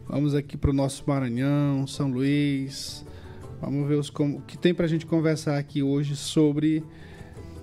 [0.09, 3.05] Vamos aqui para o nosso Maranhão, São Luís.
[3.61, 6.83] Vamos ver os, o que tem para a gente conversar aqui hoje sobre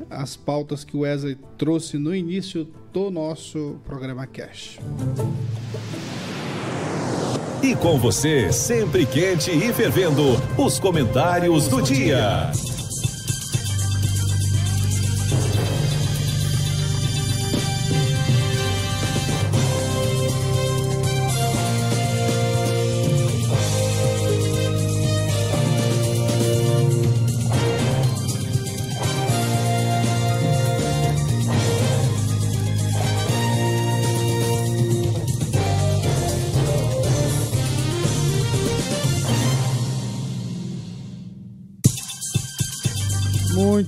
[0.10, 4.80] as pautas que o Wesley trouxe no início do nosso programa Cash.
[7.64, 10.24] E com você, sempre quente e fervendo,
[10.58, 12.52] os comentários do dia.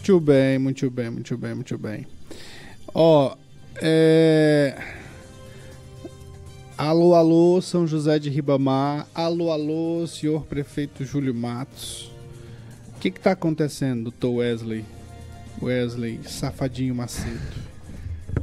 [0.09, 2.07] Muito bem, muito bem, muito bem, muito bem.
[2.95, 3.35] Ó,
[3.75, 4.75] é...
[6.75, 9.07] Alô, alô, São José de Ribamar.
[9.13, 12.11] Alô, alô, senhor prefeito Júlio Matos.
[12.87, 14.83] O que está acontecendo, doutor Wesley?
[15.61, 17.39] Wesley, safadinho Macedo.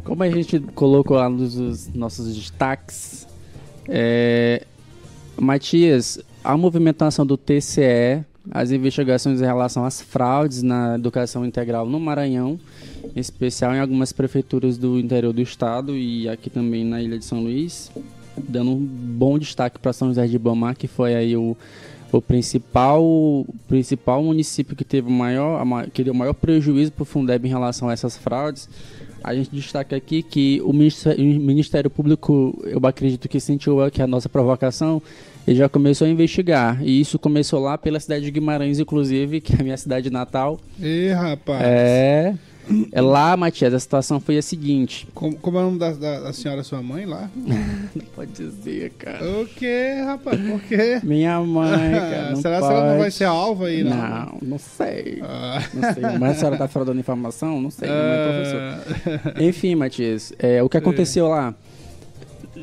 [0.05, 3.27] Como a gente colocou lá nos nossos destaques,
[3.89, 4.65] é...
[5.37, 11.99] Matias, a movimentação do TCE, as investigações em relação às fraudes na educação integral no
[11.99, 12.59] Maranhão,
[13.15, 17.25] em especial em algumas prefeituras do interior do estado e aqui também na Ilha de
[17.25, 17.91] São Luís,
[18.37, 21.57] dando um bom destaque para São José de Ibamar, que foi aí o
[22.13, 23.05] o principal,
[23.69, 25.61] principal município que teve maior,
[25.93, 28.69] que deu maior prejuízo para o Fundeb em relação a essas fraudes,
[29.23, 34.01] a gente destaca aqui que o Ministério, o Ministério Público, eu acredito que sentiu que
[34.01, 35.03] a nossa provocação,
[35.47, 36.83] ele já começou a investigar.
[36.83, 40.59] E isso começou lá pela cidade de Guimarães, inclusive, que é a minha cidade natal.
[40.81, 41.63] Ih, rapaz.
[41.63, 42.35] É.
[42.91, 45.07] É lá, Matias, a situação foi a seguinte.
[45.15, 47.31] Como, como é o nome da, da, da, senhora, sua mãe lá?
[47.37, 49.25] não pode dizer, cara.
[49.25, 50.41] O quê, rapaz?
[50.41, 51.01] Por quê?
[51.05, 52.37] Minha mãe, cara.
[52.37, 52.73] Será pode.
[52.73, 53.97] que ela não vai ser alva aí, não?
[53.97, 55.21] Não, não sei.
[55.23, 55.63] Ah.
[55.73, 56.03] Não sei.
[56.19, 57.61] Mas a senhora tá fraudando informação?
[57.61, 59.43] Não sei, não é professor.
[59.43, 61.55] Enfim, Matias, é, o que aconteceu lá?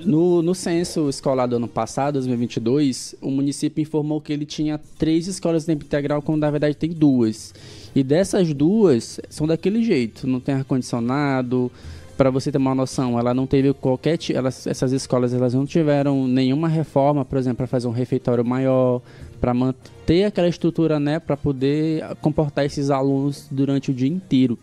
[0.05, 5.27] No, no censo escolar do ano passado, 2022, o município informou que ele tinha três
[5.27, 7.53] escolas de tempo integral, quando na verdade tem duas.
[7.95, 11.71] E dessas duas, são daquele jeito, não tem ar-condicionado.
[12.17, 14.19] Para você ter uma noção, ela não teve qualquer.
[14.33, 19.01] Elas, essas escolas elas não tiveram nenhuma reforma, por exemplo, para fazer um refeitório maior,
[19.39, 24.59] para manter aquela estrutura, né, para poder comportar esses alunos durante o dia inteiro.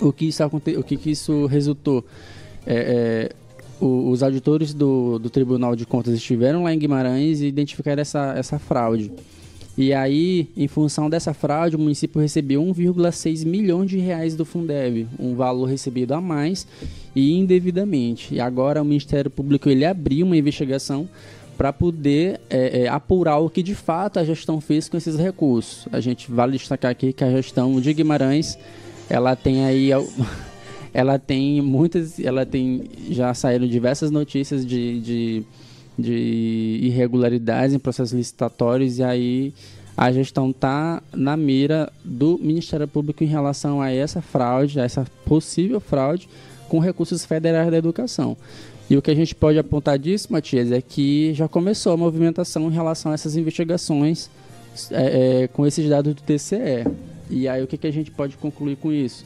[0.00, 2.04] O que isso, o que, que isso resultou?
[2.66, 3.41] É, é,
[3.82, 8.58] os auditores do, do Tribunal de Contas estiveram lá em Guimarães e identificaram essa, essa
[8.58, 9.10] fraude.
[9.76, 15.08] E aí, em função dessa fraude, o município recebeu 1,6 milhões de reais do Fundeb,
[15.18, 16.66] um valor recebido a mais
[17.16, 18.34] e indevidamente.
[18.34, 21.08] E agora o Ministério Público ele abriu uma investigação
[21.56, 25.88] para poder é, é, apurar o que de fato a gestão fez com esses recursos.
[25.90, 28.58] A gente vale destacar aqui que a gestão de Guimarães
[29.08, 29.90] ela tem aí
[30.92, 35.44] ela tem muitas ela tem já saíram diversas notícias de, de
[35.98, 39.54] de irregularidades em processos licitatórios e aí
[39.96, 45.06] a gestão está na mira do Ministério Público em relação a essa fraude, a essa
[45.24, 46.28] possível fraude
[46.68, 48.36] com recursos federais da educação.
[48.88, 52.68] E o que a gente pode apontar disso, Matias, é que já começou a movimentação
[52.68, 54.30] em relação a essas investigações
[54.90, 56.86] é, é, com esses dados do TCE.
[57.30, 59.24] E aí o que, que a gente pode concluir com isso?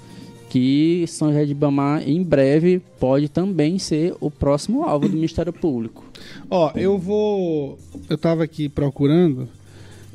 [0.48, 5.52] Que São José de Ibamar em breve pode também ser o próximo alvo do Ministério
[5.52, 6.04] Público.
[6.48, 7.78] Ó, eu vou.
[8.08, 9.48] Eu estava aqui procurando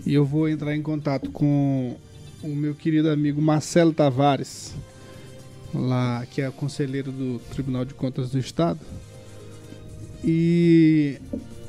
[0.05, 1.95] e eu vou entrar em contato com
[2.43, 4.73] o meu querido amigo Marcelo Tavares,
[5.73, 8.79] lá que é conselheiro do Tribunal de Contas do Estado.
[10.23, 11.17] E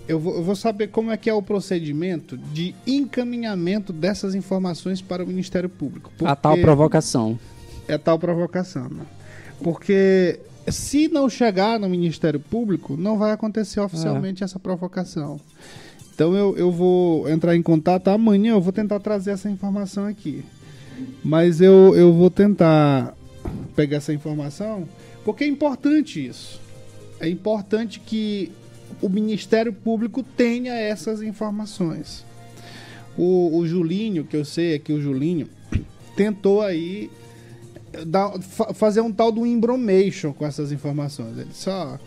[0.06, 5.00] eu vou, eu vou, saber como é que é o procedimento de encaminhamento dessas informações
[5.00, 6.10] para o Ministério Público.
[6.10, 6.30] Porque...
[6.30, 7.38] A tal provocação
[7.94, 8.88] é tal provocação.
[8.88, 9.04] Né?
[9.62, 14.44] Porque se não chegar no Ministério Público, não vai acontecer oficialmente é.
[14.44, 15.40] essa provocação.
[16.14, 20.44] Então eu, eu vou entrar em contato amanhã, eu vou tentar trazer essa informação aqui.
[21.24, 23.16] Mas eu, eu vou tentar
[23.74, 24.86] pegar essa informação,
[25.24, 26.60] porque é importante isso.
[27.18, 28.52] É importante que
[29.00, 32.24] o Ministério Público tenha essas informações.
[33.16, 35.48] O, o Julinho, que eu sei aqui, o Julinho,
[36.16, 37.10] tentou aí
[38.06, 38.32] dar,
[38.74, 41.38] fazer um tal do embromation com essas informações.
[41.38, 41.98] Ele só.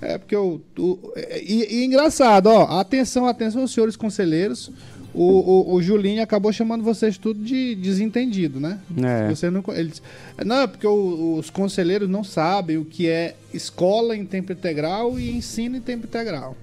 [0.00, 0.60] É porque eu.
[0.78, 0.98] O,
[1.42, 2.80] e, e, engraçado, ó.
[2.80, 4.70] Atenção, atenção, senhores conselheiros.
[5.12, 8.78] O, o, o, Julinho acabou chamando vocês tudo de desentendido, né?
[9.02, 9.28] É.
[9.28, 10.00] Você não, eles,
[10.44, 15.18] não, é porque o, os conselheiros não sabem o que é escola em tempo integral
[15.18, 16.56] e ensino em tempo integral.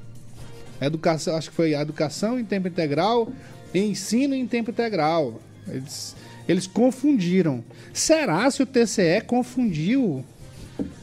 [0.80, 3.28] Educação, acho que foi educação em tempo integral
[3.74, 5.42] e ensino em tempo integral.
[5.68, 6.16] Eles,
[6.48, 7.64] eles confundiram.
[7.94, 10.24] Será se o TCE confundiu?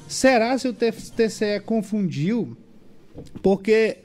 [0.08, 2.56] Será se o TCE confundiu?
[3.42, 3.98] Porque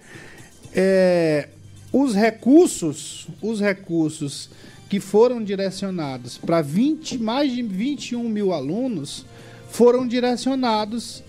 [0.73, 1.49] é,
[1.91, 4.49] os recursos, os recursos
[4.89, 9.25] que foram direcionados para 20, mais de 21 mil alunos
[9.69, 11.23] foram direcionados,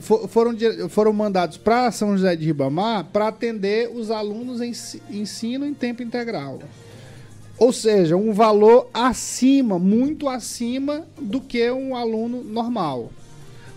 [0.00, 0.56] for, foram,
[0.90, 4.72] foram mandados para São José de Ribamar para atender os alunos em
[5.10, 6.60] ensino em tempo integral.
[7.58, 13.12] Ou seja, um valor acima, muito acima do que um aluno normal.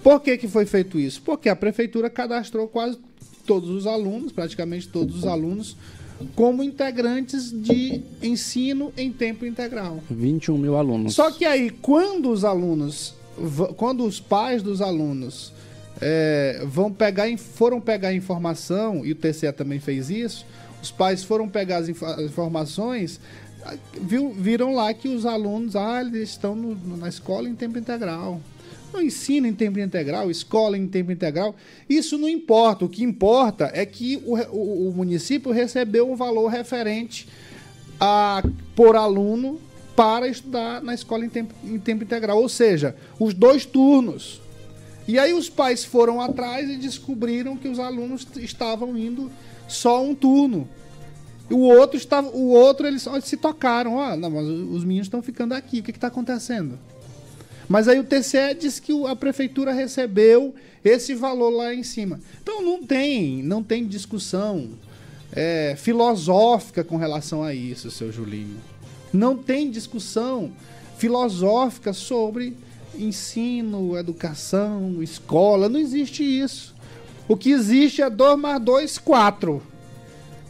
[0.04, 1.22] Por que, que foi feito isso?
[1.22, 2.98] Porque a prefeitura cadastrou quase
[3.46, 5.76] todos os alunos, praticamente todos os alunos,
[6.36, 10.02] como integrantes de ensino em tempo integral.
[10.10, 11.14] 21 mil alunos.
[11.14, 13.16] Só que aí, quando os alunos,
[13.78, 15.54] quando os pais dos alunos
[16.02, 20.46] é, vão pegar, foram pegar informação, e o TCE também fez isso,
[20.82, 23.20] os pais foram pegar as informações,
[24.02, 28.42] viu, viram lá que os alunos ah, eles estão no, na escola em tempo integral.
[28.94, 31.54] No ensino em tempo integral, escola em tempo integral,
[31.90, 32.86] isso não importa.
[32.86, 37.28] O que importa é que o, o, o município recebeu um valor referente
[38.00, 38.42] a,
[38.76, 39.60] por aluno
[39.96, 42.42] para estudar na escola em tempo, em tempo integral.
[42.42, 44.42] Ou seja, os dois turnos.
[45.08, 49.32] E aí os pais foram atrás e descobriram que os alunos estavam indo
[49.68, 50.68] só um turno.
[51.50, 55.54] O outro estava, o outro eles se tocaram, ó, não, mas os meninos estão ficando
[55.54, 56.80] aqui, o que está acontecendo?
[57.70, 62.20] Mas aí o TCE disse que a prefeitura recebeu esse valor lá em cima.
[62.42, 64.70] Então não tem, não tem discussão
[65.32, 68.58] é, filosófica com relação a isso, seu Julinho.
[69.12, 70.52] Não tem discussão
[70.98, 72.56] filosófica sobre
[72.98, 75.70] ensino, educação, escola.
[75.70, 76.74] Não existe isso.
[77.28, 79.62] O que existe é 2 mais 2, 4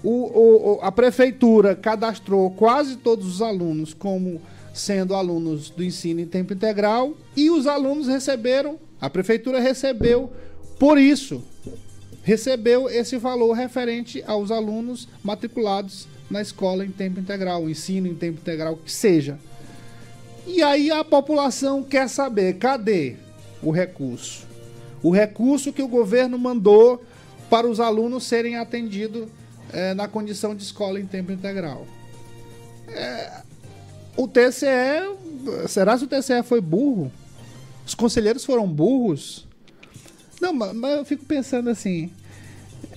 [0.07, 4.39] o, o, a prefeitura cadastrou quase todos os alunos como
[4.71, 10.31] sendo alunos do ensino em tempo integral e os alunos receberam, a prefeitura recebeu
[10.77, 11.43] por isso,
[12.21, 18.39] recebeu esse valor referente aos alunos matriculados na escola em tempo integral, ensino em tempo
[18.39, 19.39] integral, que seja.
[20.45, 23.15] E aí a população quer saber, cadê
[23.63, 24.45] o recurso?
[25.01, 27.03] O recurso que o governo mandou
[27.49, 29.27] para os alunos serem atendidos
[29.75, 31.85] é, na condição de escola em tempo integral.
[32.87, 33.41] É,
[34.15, 37.11] o TCE, será que o TCE foi burro?
[37.85, 39.45] Os conselheiros foram burros?
[40.39, 42.09] Não, mas eu fico pensando assim,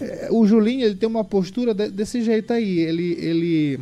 [0.00, 3.80] é, o Julinho ele tem uma postura de, desse jeito aí, ele, ele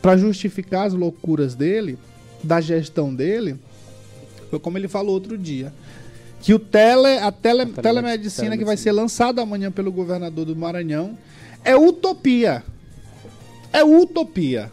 [0.00, 1.98] para justificar as loucuras dele,
[2.44, 3.56] da gestão dele,
[4.50, 5.72] foi como ele falou outro dia,
[6.40, 10.44] que o tele, a, tele, a telemedicina, telemedicina que vai ser lançada amanhã pelo governador
[10.44, 11.18] do Maranhão
[11.66, 12.64] é utopia.
[13.72, 14.72] É utopia.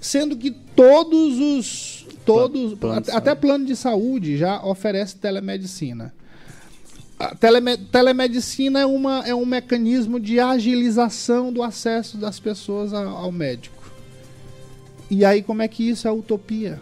[0.00, 2.06] Sendo que todos os.
[2.24, 6.12] Todos, plano até, plano de saúde já oferece telemedicina.
[7.18, 13.08] A teleme, telemedicina é, uma, é um mecanismo de agilização do acesso das pessoas ao,
[13.08, 13.90] ao médico.
[15.10, 16.78] E aí, como é que isso é utopia?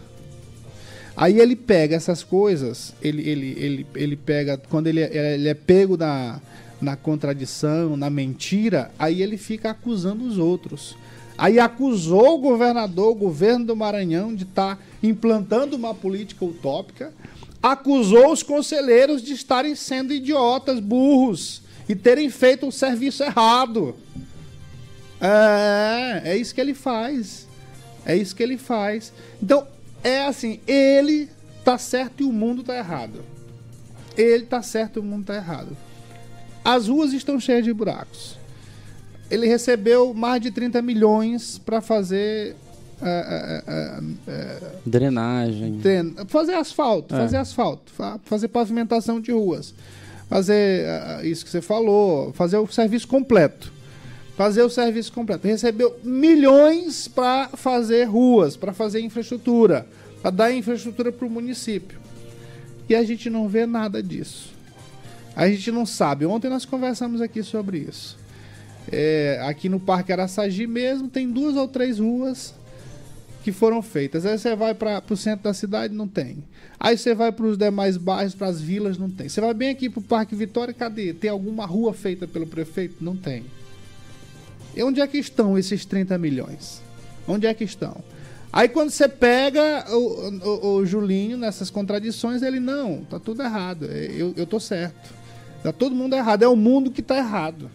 [1.15, 5.53] Aí ele pega essas coisas, ele, ele, ele, ele pega, quando ele, é, ele é
[5.53, 6.41] pego na,
[6.81, 10.95] na contradição, na mentira, aí ele fica acusando os outros.
[11.37, 17.13] Aí acusou o governador, o governo do Maranhão, de estar tá implantando uma política utópica,
[17.61, 23.95] acusou os conselheiros de estarem sendo idiotas, burros e terem feito o serviço errado.
[25.21, 27.47] É, é isso que ele faz.
[28.05, 29.11] É isso que ele faz.
[29.41, 29.67] Então,
[30.03, 31.29] é assim, ele
[31.63, 33.23] tá certo e o mundo tá errado.
[34.15, 35.75] Ele tá certo e o mundo tá errado.
[36.67, 38.37] As ruas estão cheias de buracos.
[39.31, 42.57] Ele recebeu mais de 30 milhões para fazer
[43.01, 45.79] uh, uh, uh, drenagem,
[46.27, 47.19] fazer asfalto, é.
[47.19, 47.93] fazer asfalto,
[48.25, 49.73] fazer pavimentação de ruas,
[50.27, 50.85] fazer
[51.23, 53.71] isso que você falou, fazer o serviço completo,
[54.35, 55.47] fazer o serviço completo.
[55.47, 59.87] Recebeu milhões para fazer ruas, para fazer infraestrutura,
[60.21, 61.97] para dar infraestrutura para o município.
[62.89, 64.56] E a gente não vê nada disso.
[65.37, 66.25] A gente não sabe.
[66.25, 68.17] Ontem nós conversamos aqui sobre isso.
[68.91, 72.55] É, aqui no Parque Araçagi mesmo tem duas ou três ruas
[73.43, 74.25] que foram feitas.
[74.25, 76.43] Aí você vai para o centro da cidade, não tem.
[76.79, 79.29] Aí você vai para os demais bairros, para as vilas, não tem.
[79.29, 81.13] Você vai bem aqui para o Parque Vitória, cadê?
[81.13, 82.95] Tem alguma rua feita pelo prefeito?
[82.99, 83.45] Não tem.
[84.75, 86.81] E onde é que estão esses 30 milhões?
[87.27, 88.03] Onde é que estão?
[88.51, 93.85] Aí quando você pega o, o, o Julinho nessas contradições, ele, não, tá tudo errado,
[93.85, 95.16] eu, eu tô certo.
[95.67, 96.43] Tá todo mundo errado.
[96.43, 97.69] É o mundo que está errado.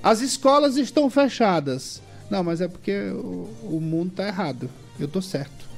[0.00, 2.00] As escolas estão fechadas.
[2.30, 4.70] Não, mas é porque o, o mundo está errado.
[5.00, 5.68] Eu tô certo.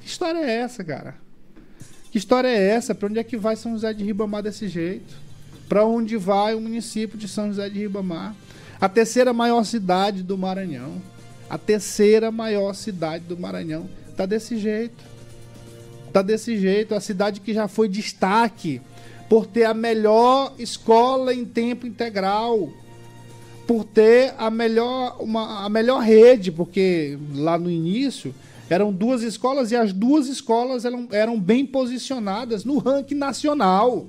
[0.00, 1.14] Que história é essa, cara?
[2.10, 2.94] Que história é essa?
[2.94, 5.14] Para onde é que vai São José de Ribamar desse jeito?
[5.68, 8.34] Para onde vai o município de São José de Ribamar?
[8.80, 11.02] A terceira maior cidade do Maranhão.
[11.50, 13.90] A terceira maior cidade do Maranhão.
[14.16, 15.04] Tá desse jeito.
[16.14, 16.94] Tá desse jeito.
[16.94, 18.80] A cidade que já foi destaque
[19.28, 22.70] por ter a melhor escola em tempo integral,
[23.66, 28.34] por ter a melhor, uma, a melhor rede, porque lá no início
[28.70, 34.06] eram duas escolas e as duas escolas eram, eram bem posicionadas no ranking nacional.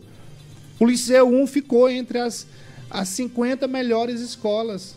[0.80, 2.46] O Liceu 1 ficou entre as,
[2.90, 4.96] as 50 melhores escolas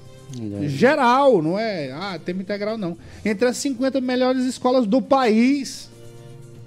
[0.69, 1.91] Geral, não é?
[1.93, 2.97] Ah, tempo integral não.
[3.25, 5.91] Entre as 50 melhores escolas do país.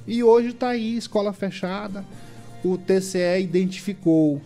[0.05, 2.03] E hoje está aí, escola fechada.
[2.63, 4.41] O TCE identificou,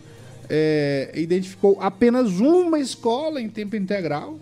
[0.48, 4.38] é, identificou apenas uma escola em tempo integral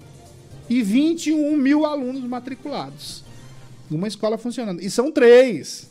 [0.69, 3.25] e 21 mil alunos matriculados.
[3.91, 4.81] Uma escola funcionando.
[4.81, 5.91] E são três.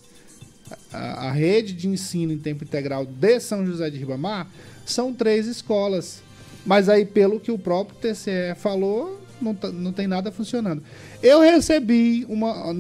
[0.92, 4.48] A, a rede de ensino em tempo integral de São José de Ribamar
[4.86, 6.22] são três escolas.
[6.66, 10.82] Mas aí, pelo que o próprio TCE falou, não, tá, não tem nada funcionando.
[11.22, 12.76] Eu recebi uma.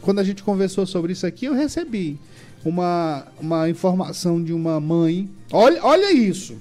[0.00, 2.18] Quando a gente conversou sobre isso aqui, eu recebi
[2.64, 5.28] uma, uma informação de uma mãe.
[5.52, 6.56] Olha, olha isso.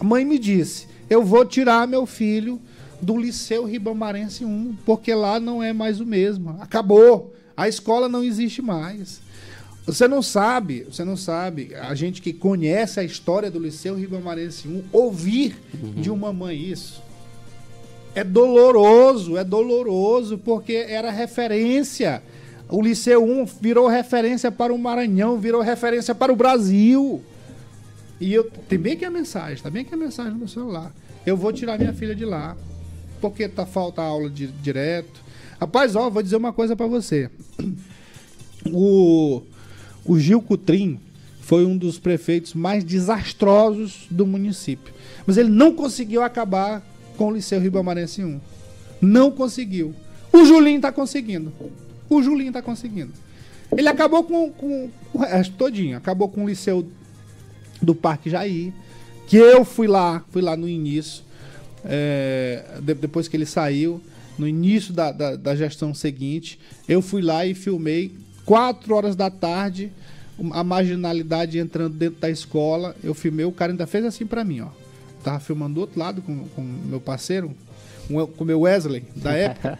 [0.00, 2.60] A mãe me disse: Eu vou tirar meu filho
[3.00, 6.56] do Liceu Ribamarense 1, porque lá não é mais o mesmo.
[6.60, 7.34] Acabou.
[7.56, 9.20] A escola não existe mais.
[9.84, 14.68] Você não sabe, você não sabe, a gente que conhece a história do Liceu Ribamarense
[14.68, 16.00] 1, ouvir uhum.
[16.00, 17.02] de uma mãe isso.
[18.14, 22.22] É doloroso, é doloroso, porque era referência.
[22.72, 27.22] O Liceu 1 virou referência para o Maranhão, virou referência para o Brasil.
[28.18, 28.50] E eu.
[28.68, 30.90] Tem bem aqui a mensagem, tá bem aqui a mensagem no celular.
[31.26, 32.56] Eu vou tirar minha filha de lá.
[33.20, 35.22] Porque tá falta aula de, direto.
[35.60, 37.30] Rapaz, ó, vou dizer uma coisa para você.
[38.72, 39.42] O
[40.04, 41.00] o Gil Cutrim
[41.40, 44.94] foi um dos prefeitos mais desastrosos do município.
[45.26, 46.82] Mas ele não conseguiu acabar
[47.16, 48.40] com o Liceu Ribamarense 1.
[49.00, 49.94] Não conseguiu.
[50.32, 51.52] O Julinho está conseguindo.
[52.12, 53.12] O Julinho está conseguindo.
[53.76, 55.96] Ele acabou com, com, com, o resto todinho.
[55.96, 56.86] Acabou com o Liceu
[57.80, 58.72] do Parque Jair.
[59.26, 61.24] Que eu fui lá, fui lá no início.
[61.84, 64.00] É, de, depois que ele saiu,
[64.38, 66.58] no início da, da, da gestão seguinte,
[66.88, 69.90] eu fui lá e filmei 4 horas da tarde,
[70.52, 72.94] a marginalidade entrando dentro da escola.
[73.02, 74.68] Eu filmei, o cara ainda fez assim para mim, ó.
[75.24, 77.54] Tava filmando do outro lado com, com meu parceiro,
[78.08, 79.78] com o meu Wesley, da época.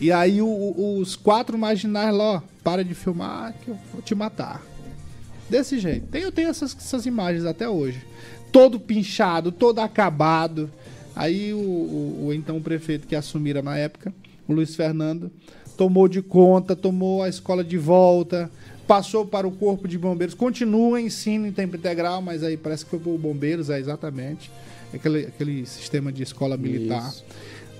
[0.00, 4.14] e aí o, os quatro marginais lá, ó, para de filmar que eu vou te
[4.14, 4.64] matar.
[5.48, 6.14] Desse jeito.
[6.16, 8.02] Eu tenho essas, essas imagens até hoje.
[8.50, 10.70] Todo pinchado, todo acabado.
[11.14, 14.12] Aí o, o, o então prefeito que assumira na época,
[14.48, 15.30] o Luiz Fernando,
[15.76, 18.50] tomou de conta, tomou a escola de volta,
[18.86, 22.90] passou para o corpo de bombeiros, continua ensino em tempo integral, mas aí parece que
[22.90, 24.50] foi para o bombeiros, é exatamente
[24.92, 27.12] aquele, aquele sistema de escola militar.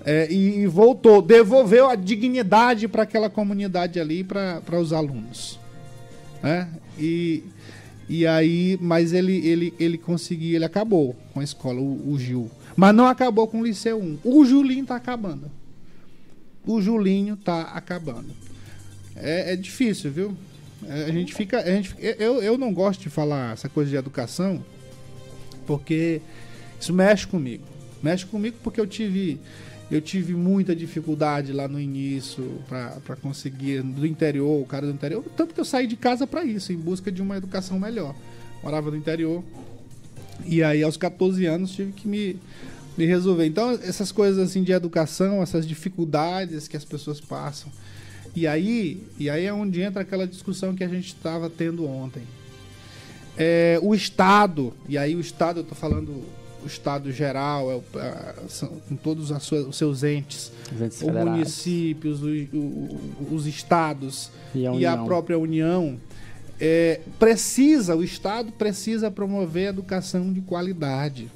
[0.07, 5.59] É, e, voltou, devolveu a dignidade para aquela comunidade ali, para os alunos.
[6.40, 6.68] Né?
[6.96, 7.42] E,
[8.09, 12.48] e aí, mas ele, ele, ele conseguiu, ele acabou com a escola, o, o Gil.
[12.76, 14.18] Mas não acabou com o Liceu 1.
[14.22, 15.50] O Julinho está acabando
[16.66, 18.34] o Julinho tá acabando.
[19.14, 20.36] É, é difícil, viu?
[20.84, 21.61] É, a gente fica.
[21.61, 24.62] A gente, eu, eu não gosto de falar essa coisa de educação,
[25.66, 26.20] porque
[26.78, 27.64] isso mexe comigo.
[28.02, 29.40] Mexe comigo porque eu tive.
[29.91, 35.24] Eu tive muita dificuldade lá no início para conseguir do interior, o cara do interior,
[35.37, 38.14] tanto que eu saí de casa para isso, em busca de uma educação melhor.
[38.62, 39.45] Morava no interior.
[40.45, 42.37] E aí aos 14 anos tive que me
[42.97, 43.47] de resolver.
[43.47, 47.70] Então, essas coisas assim de educação, essas dificuldades que as pessoas passam.
[48.34, 52.22] E aí, e aí é onde entra aquela discussão que a gente estava tendo ontem.
[53.37, 56.24] É, o Estado, e aí o Estado, eu estou falando
[56.67, 62.23] o Estado geral, é o, a, são, com todos os seus entes, entes os municípios,
[62.23, 65.97] o, o, os estados e a, e a própria União,
[66.61, 71.31] é, precisa, o Estado precisa promover educação de qualidade.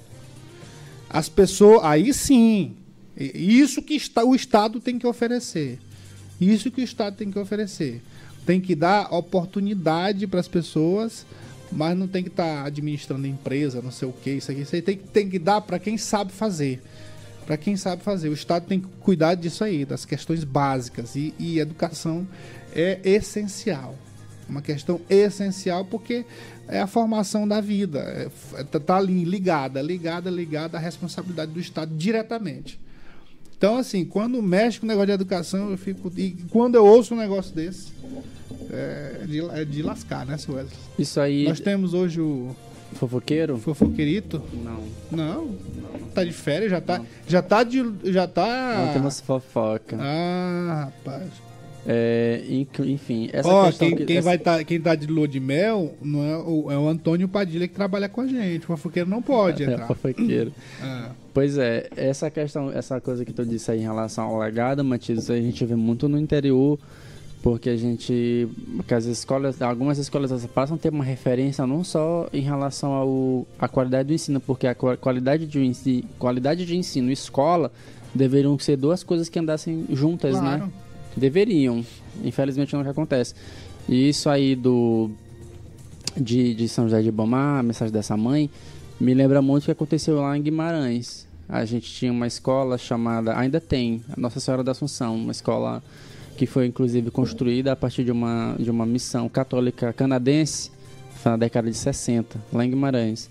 [1.09, 2.75] As pessoas, aí sim,
[3.17, 5.79] isso que está, o Estado tem que oferecer.
[6.41, 8.03] Isso que o Estado tem que oferecer.
[8.47, 11.27] Tem que dar oportunidade para as pessoas,
[11.73, 14.65] mas não tem que estar tá administrando empresa, não sei o que, isso aqui.
[14.83, 16.83] Tem, tem que dar para quem sabe fazer.
[17.47, 18.29] Para quem sabe fazer.
[18.29, 21.17] O Estado tem que cuidar disso aí, das questões básicas.
[21.17, 22.27] E, e educação
[22.75, 23.97] é essencial.
[24.49, 26.25] Uma questão essencial porque
[26.67, 28.31] é a formação da vida.
[28.57, 32.79] É, tá, tá ali ligada, ligada, ligada à responsabilidade do Estado diretamente.
[33.61, 36.11] Então, assim, quando mexe com o negócio de educação, eu fico.
[36.17, 37.93] E quando eu ouço um negócio desse,
[38.73, 40.79] é de, é de lascar, né, seu Wesley?
[40.99, 41.45] Isso aí.
[41.45, 42.57] Nós temos hoje o.
[42.95, 43.59] Fofoqueiro?
[43.59, 44.43] Fofoqueirito?
[44.65, 44.83] Não.
[45.11, 45.45] Não?
[45.45, 46.09] Não.
[46.15, 46.71] Tá de férias?
[46.71, 47.01] Já tá.
[47.01, 47.07] Não.
[47.29, 47.85] Já tá de.
[48.05, 48.87] Já tá.
[48.87, 49.99] Não temos fofoca.
[50.01, 51.29] Ah, rapaz.
[51.87, 52.43] É,
[52.85, 54.25] enfim, essa oh, questão quem, que, quem essa...
[54.25, 57.67] vai tá, quem tá de lua de mel não é o, é o Antônio Padilha
[57.67, 58.65] que trabalha com a gente.
[58.65, 59.85] O fofoqueiro não pode é, entrar.
[59.91, 60.53] É, fofoqueiro.
[61.33, 65.31] Pois é, essa questão, essa coisa que tu disse aí em relação ao legado, Matias,
[65.31, 66.79] a gente vê muito no interior,
[67.43, 72.29] porque a gente, porque as escolas, algumas escolas passam a ter uma referência não só
[72.33, 77.11] em relação ao a qualidade do ensino, porque a qualidade de ensino, qualidade de ensino
[77.11, 77.73] escola
[78.15, 80.41] deveriam ser duas coisas que andassem juntas, né?
[80.41, 80.65] claro.
[80.67, 80.73] né?
[81.17, 81.85] Deveriam.
[82.25, 83.35] Infelizmente não é que acontece.
[83.89, 85.11] E isso aí do
[86.17, 88.51] de, de São José de Ibamar, a mensagem dessa mãe,
[89.01, 91.27] me lembra muito o que aconteceu lá em Guimarães.
[91.49, 95.83] A gente tinha uma escola chamada, ainda tem, a Nossa Senhora da Assunção, uma escola
[96.37, 100.71] que foi inclusive construída a partir de uma, de uma missão católica canadense,
[101.25, 103.29] na década de 60, lá em Guimarães.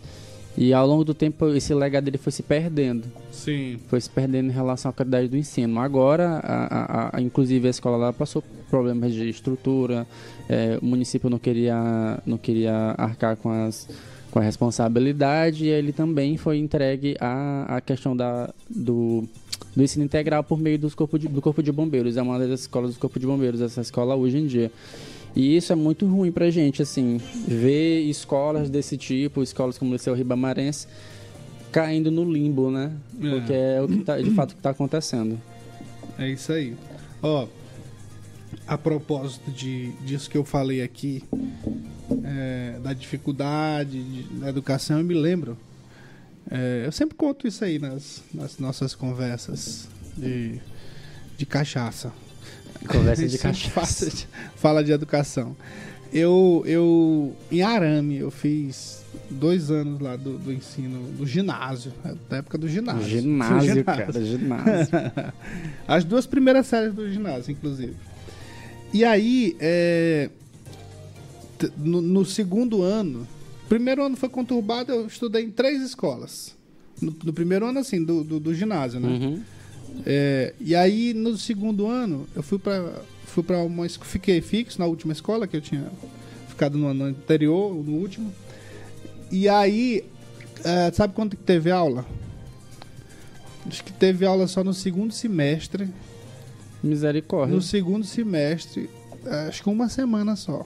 [0.62, 3.06] E ao longo do tempo esse legado dele foi se perdendo.
[3.32, 3.80] Sim.
[3.88, 5.80] Foi se perdendo em relação à qualidade do ensino.
[5.80, 10.06] Agora, a, a, a inclusive a escola lá passou problemas de estrutura,
[10.50, 13.88] é, o município não queria, não queria arcar com as
[14.32, 19.28] com a responsabilidade e ele também foi entregue à, à questão da, do,
[19.76, 22.16] do ensino integral por meio dos corpo de, do Corpo de Bombeiros.
[22.16, 24.72] É uma das escolas do Corpo de Bombeiros, essa escola hoje em dia.
[25.36, 27.18] E isso é muito ruim pra gente, assim,
[27.48, 30.88] ver escolas desse tipo, escolas como o Liceu Ribamarense,
[31.72, 32.92] caindo no limbo, né?
[33.22, 33.30] É.
[33.30, 35.40] Porque é o que tá, de fato que tá acontecendo.
[36.18, 36.76] É isso aí.
[37.22, 37.48] Ó,
[38.68, 41.24] a propósito de, disso que eu falei aqui,
[42.24, 45.58] é, da dificuldade de, da educação, eu me lembro.
[46.50, 50.60] É, eu sempre conto isso aí nas, nas nossas conversas de,
[51.38, 52.12] de cachaça.
[52.88, 54.28] Conversa de cachaça.
[54.56, 55.56] Fala de educação.
[56.12, 61.94] Eu, eu, em Arame, eu fiz dois anos lá do, do ensino, do ginásio,
[62.28, 63.08] da época do ginásio.
[63.08, 63.84] Ginásio, ginásio.
[63.86, 64.94] cara, ginásio.
[65.88, 67.96] As duas primeiras séries do ginásio, inclusive.
[68.92, 70.30] E aí, é,
[71.78, 73.28] no, no, segundo ano,
[73.68, 76.56] primeiro ano foi conturbado, eu estudei em três escolas.
[77.00, 79.08] No, no primeiro ano, assim, do, do, do ginásio, né?
[79.08, 79.44] Uhum.
[80.06, 84.88] É, e aí, no segundo ano, eu fui para fui para uma fiquei fixo na
[84.88, 85.86] última escola que eu tinha
[86.48, 88.34] ficado no ano anterior, no último.
[89.32, 90.04] E aí,
[90.64, 92.06] é, sabe quando que teve aula?
[93.68, 95.88] Acho que teve aula só no segundo semestre.
[96.82, 97.54] Misericórdia.
[97.54, 98.90] No segundo semestre,
[99.48, 100.66] acho que uma semana só.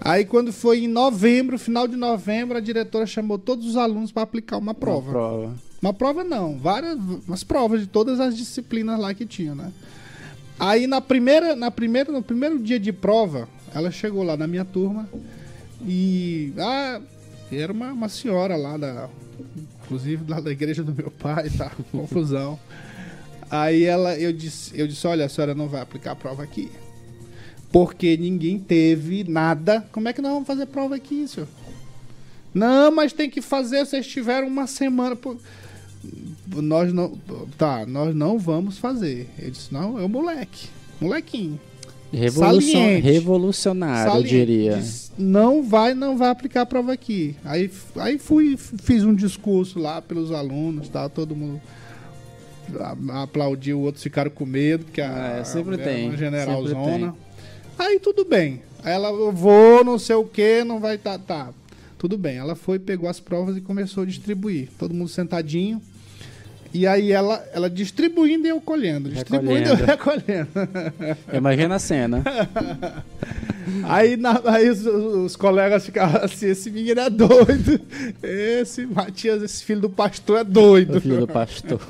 [0.00, 4.22] Aí quando foi em novembro, final de novembro, a diretora chamou todos os alunos para
[4.22, 5.10] aplicar uma prova.
[5.10, 5.54] Uma prova.
[5.84, 9.70] Uma prova não, várias umas provas de todas as disciplinas lá que tinha, né?
[10.58, 14.64] Aí na primeira, na primeira, no primeiro dia de prova, ela chegou lá na minha
[14.64, 15.06] turma
[15.86, 17.02] e ah,
[17.52, 19.10] era uma, uma senhora lá da
[19.82, 21.70] inclusive lá da igreja do meu pai, tá?
[21.92, 22.58] Confusão.
[23.50, 26.70] Aí ela eu disse, eu disse, olha, a senhora não vai aplicar a prova aqui.
[27.70, 29.86] Porque ninguém teve nada.
[29.92, 31.48] Como é que nós vamos fazer prova aqui, senhor?
[32.54, 35.14] Não, mas tem que fazer, vocês tiveram uma semana.
[35.14, 35.36] Por
[36.56, 37.16] nós não.
[37.56, 39.28] Tá, nós não vamos fazer.
[39.38, 40.68] Ele disse, não, é o moleque.
[41.00, 41.58] Molequinho.
[42.12, 44.34] Revolucion, revolucionário, Saliente.
[44.34, 44.84] eu diria.
[45.18, 47.34] Não vai, não vai aplicar a prova aqui.
[47.44, 51.08] Aí, aí fui, fiz um discurso lá pelos alunos, tá?
[51.08, 51.60] Todo mundo
[53.10, 57.14] aplaudiu, outros ficaram com medo, porque a, é, sempre a, tem, uma generalzona.
[57.78, 58.62] Aí tudo bem.
[58.82, 61.50] Aí ela, eu vou, não sei o que, não vai tá, tá.
[61.98, 62.36] Tudo bem.
[62.36, 64.68] Ela foi, pegou as provas e começou a distribuir.
[64.78, 65.80] Todo mundo sentadinho.
[66.74, 69.08] E aí ela, ela distribuindo e eu colhendo.
[69.08, 70.48] Distribuindo e eu recolhendo.
[71.32, 72.24] Imagina a cena.
[73.88, 77.80] aí, na, aí os, os, colegas ficavam assim, esse menino é doido.
[78.20, 80.98] Esse Matias, esse filho do pastor é doido.
[80.98, 81.80] O filho do pastor.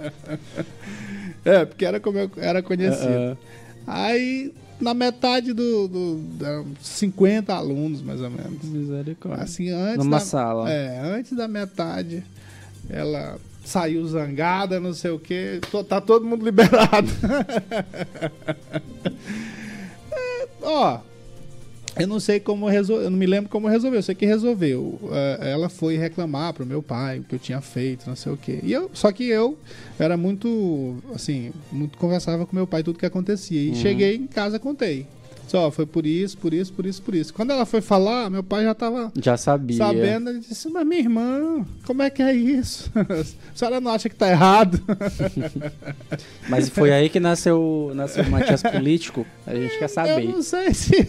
[1.42, 3.08] é, porque era como eu era conhecido.
[3.08, 3.38] Uh -uh.
[3.86, 8.62] Aí, na metade do, do, do 50 alunos, mais ou menos.
[8.62, 9.44] Misericórdia.
[9.44, 10.70] Assim, antes Numa da, sala.
[10.70, 12.22] É, antes da metade,
[12.90, 17.08] ela saiu zangada, não sei o que, tá todo mundo liberado.
[20.12, 21.00] é, ó,
[21.96, 24.98] eu não sei como resolver, eu não me lembro como resolveu, eu sei que resolveu.
[25.12, 28.36] É, ela foi reclamar pro meu pai o que eu tinha feito, não sei o
[28.36, 28.60] que.
[28.62, 29.56] E eu, só que eu
[29.98, 33.60] era muito, assim, muito conversava com meu pai tudo que acontecia.
[33.60, 33.74] E uhum.
[33.76, 35.06] cheguei em casa contei.
[35.46, 37.34] Só, foi por isso, por isso, por isso, por isso.
[37.34, 39.76] Quando ela foi falar, meu pai já tava já sabia.
[39.76, 40.30] sabendo.
[40.30, 42.90] Ele disse, mas minha irmã, como é que é isso?
[42.94, 44.80] A senhora não acha que tá errado?
[46.48, 49.26] mas foi aí que nasceu, nasceu o Matias político?
[49.46, 50.24] A gente quer saber.
[50.24, 51.08] Eu não sei se.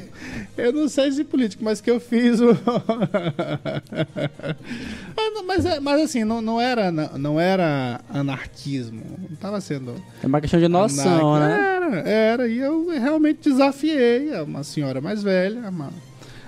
[0.57, 2.55] Eu não sei se político, mas que eu fiz o.
[5.45, 9.01] mas, é, mas assim, não, não, era, não era anarquismo.
[9.29, 9.95] Não tava sendo.
[10.21, 11.75] É uma questão de noção, né?
[11.75, 12.47] Era, era.
[12.47, 15.91] E eu realmente desafiei é uma senhora mais velha, uma,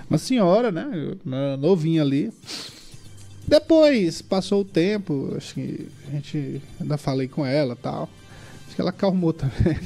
[0.08, 0.86] uma senhora, né?
[1.58, 2.32] Novinha ali.
[3.46, 8.08] Depois, passou o tempo, acho que a gente ainda falei com ela tal.
[8.66, 9.78] Acho que ela acalmou também.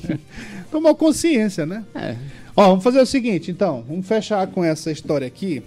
[0.72, 1.84] Tomou consciência, né?
[1.94, 2.16] É.
[2.56, 3.84] Ó, vamos fazer o seguinte, então.
[3.86, 5.62] Vamos fechar com essa história aqui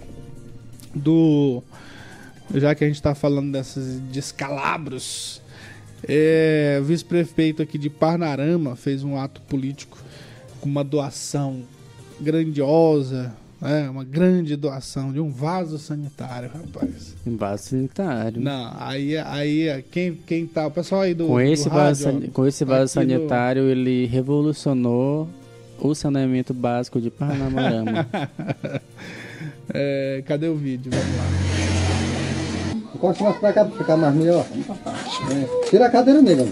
[0.92, 1.62] do.
[2.52, 5.40] Já que a gente tá falando desses descalabros.
[6.06, 9.96] É, o vice-prefeito aqui de Parnarama fez um ato político
[10.60, 11.62] com uma doação
[12.24, 13.88] grandiosa, né?
[13.88, 17.14] uma grande doação de um vaso sanitário, rapaz.
[17.26, 18.40] Um vaso sanitário.
[18.40, 21.26] Não, aí, aí quem, quem tá, o pessoal aí do.
[21.26, 23.70] Com esse, do vaso, rádio, com esse vaso sanitário, no...
[23.70, 25.28] ele revolucionou
[25.78, 28.06] o saneamento básico de Parnamarama.
[29.72, 30.90] é, cadê o vídeo?
[30.90, 31.54] Vamos lá.
[32.94, 34.46] Encosta mais pra cá pra ficar mais melhor.
[34.50, 35.68] É.
[35.68, 36.48] Tira a cadeira, negão.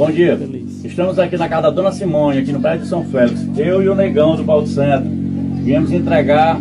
[0.00, 0.38] Bom dia.
[0.82, 3.46] Estamos aqui na casa da Dona Simone, aqui no prédio de São Félix.
[3.54, 5.06] Eu e o Negão do Baldo Centro.
[5.62, 6.58] Viemos entregar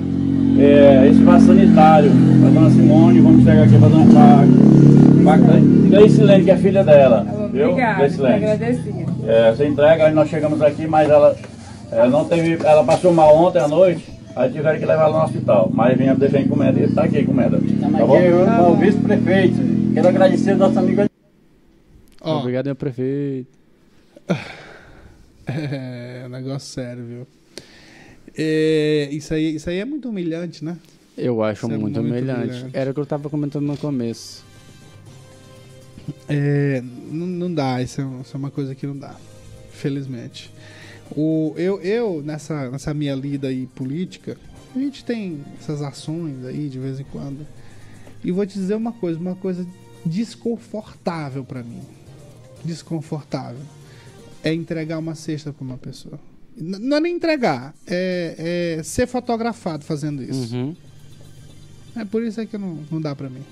[0.60, 2.12] é, esse vaso sanitário
[2.42, 3.22] para Dona Simone.
[3.22, 4.14] Vamos entregar aqui para Dona
[5.24, 7.26] para Gleicilene, que é filha dela.
[7.46, 9.06] Obrigada, agradecida.
[9.26, 11.34] É, você entrega, aí nós chegamos aqui, mas ela,
[11.94, 12.58] ela não teve.
[12.62, 14.04] Ela passou mal ontem à noite.
[14.36, 15.72] Aí tiveram que levar ela no hospital.
[15.74, 16.78] Mas vinha deixar encomenda.
[16.78, 17.58] Ele está aqui, encomenda.
[17.58, 18.18] Tá, tá bom?
[18.18, 19.56] Eu, tá o vice-prefeito.
[19.94, 21.09] Quero agradecer ao nosso amigo.
[22.30, 22.40] Oh.
[22.40, 23.48] Obrigado, meu prefeito.
[25.48, 27.28] É, negócio sério, viu?
[28.38, 30.78] É, isso, aí, isso aí é muito humilhante, né?
[31.18, 32.52] Eu acho muito, é muito humilhante.
[32.54, 32.78] humilhante.
[32.78, 34.46] Era o que eu estava comentando no começo.
[36.28, 39.16] É, não, não dá, isso é, isso é uma coisa que não dá.
[39.72, 40.52] Felizmente.
[41.16, 44.38] O, eu, eu nessa, nessa minha lida aí política,
[44.76, 47.46] a gente tem essas ações aí de vez em quando.
[48.24, 49.66] E vou te dizer uma coisa, uma coisa
[50.06, 51.82] desconfortável para mim.
[52.64, 53.62] Desconfortável.
[54.44, 56.20] É entregar uma cesta para uma pessoa.
[56.58, 60.56] Não é nem entregar, é, é ser fotografado fazendo isso.
[60.56, 60.76] Uhum.
[61.96, 63.44] É por isso é que não, não dá para mim.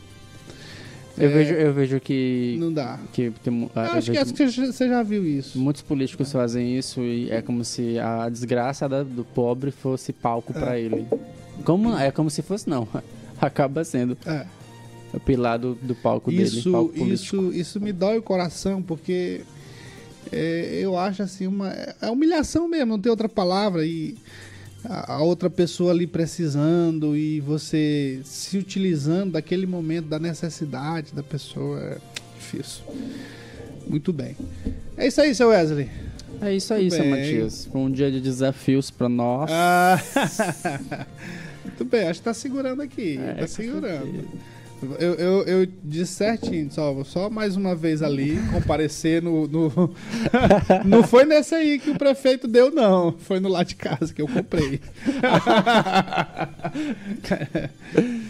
[1.18, 2.58] Eu, é, vejo, eu vejo que.
[2.60, 3.00] Não dá.
[3.12, 5.58] Que tem, eu acho que, acho que você já viu isso.
[5.58, 6.32] Muitos políticos é.
[6.32, 10.60] fazem isso e é como se a desgraça do pobre fosse palco é.
[10.60, 11.08] para ele.
[11.66, 12.88] Como, é como se fosse, não.
[13.42, 14.16] Acaba sendo.
[14.26, 14.46] É.
[15.14, 16.72] O pilar do, do palco isso, dele.
[16.72, 19.42] Palco isso, isso me dói o coração, porque
[20.32, 21.70] é, eu acho assim, uma.
[22.02, 23.86] É humilhação mesmo, não tem outra palavra.
[23.86, 24.16] E
[24.84, 31.80] a outra pessoa ali precisando e você se utilizando daquele momento da necessidade da pessoa
[31.80, 31.98] é
[32.38, 32.84] difícil.
[33.88, 34.36] Muito bem.
[34.96, 35.90] É isso aí, seu Wesley.
[36.42, 37.68] É isso aí, seu Matias.
[37.72, 39.50] Foi um dia de desafios para nós.
[39.52, 40.00] Ah,
[41.66, 43.18] muito bem, acho que tá segurando aqui.
[43.18, 44.28] É, tá segurando.
[45.00, 49.92] Eu, eu, eu disse certinho, só, só mais uma vez ali, comparecer no, no.
[50.86, 53.16] não foi nesse aí que o prefeito deu, não.
[53.18, 54.80] Foi no lá de casa que eu comprei.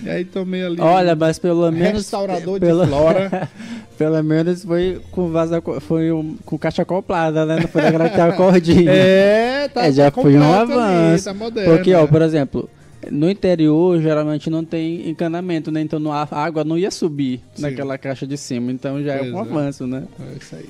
[0.05, 0.79] e aí tomei ali.
[0.79, 2.03] Olha, mas pelo menos.
[2.03, 3.49] Restaurador pelo, de flora.
[3.97, 7.59] pelo menos foi com vaza, foi um, com caixa acoplada, né?
[7.59, 8.89] Não foi daquela cordinha.
[8.89, 9.85] É, tá.
[9.85, 11.29] É, já foi um avanço.
[11.29, 12.69] Ali, tá porque, ó, por exemplo
[13.11, 15.81] no interior, geralmente não tem encanamento, né?
[15.81, 17.63] Então a água não ia subir Sim.
[17.63, 18.71] naquela caixa de cima.
[18.71, 20.03] Então já é pois é um avanço, né?
[20.19, 20.69] É isso aí.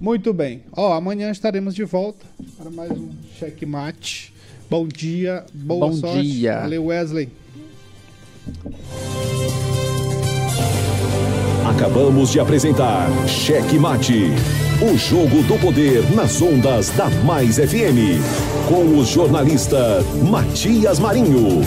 [0.00, 0.62] Muito bem.
[0.72, 2.26] Ó, amanhã estaremos de volta
[2.56, 4.32] para mais um checkmate.
[4.68, 6.22] Bom dia, boa Bom sorte.
[6.22, 6.60] dia.
[6.60, 7.28] Valeu, Wesley.
[11.64, 14.32] Acabamos de apresentar Cheque Mate,
[14.82, 18.20] o jogo do poder nas ondas da Mais FM,
[18.68, 21.62] com o jornalista Matias Marinho.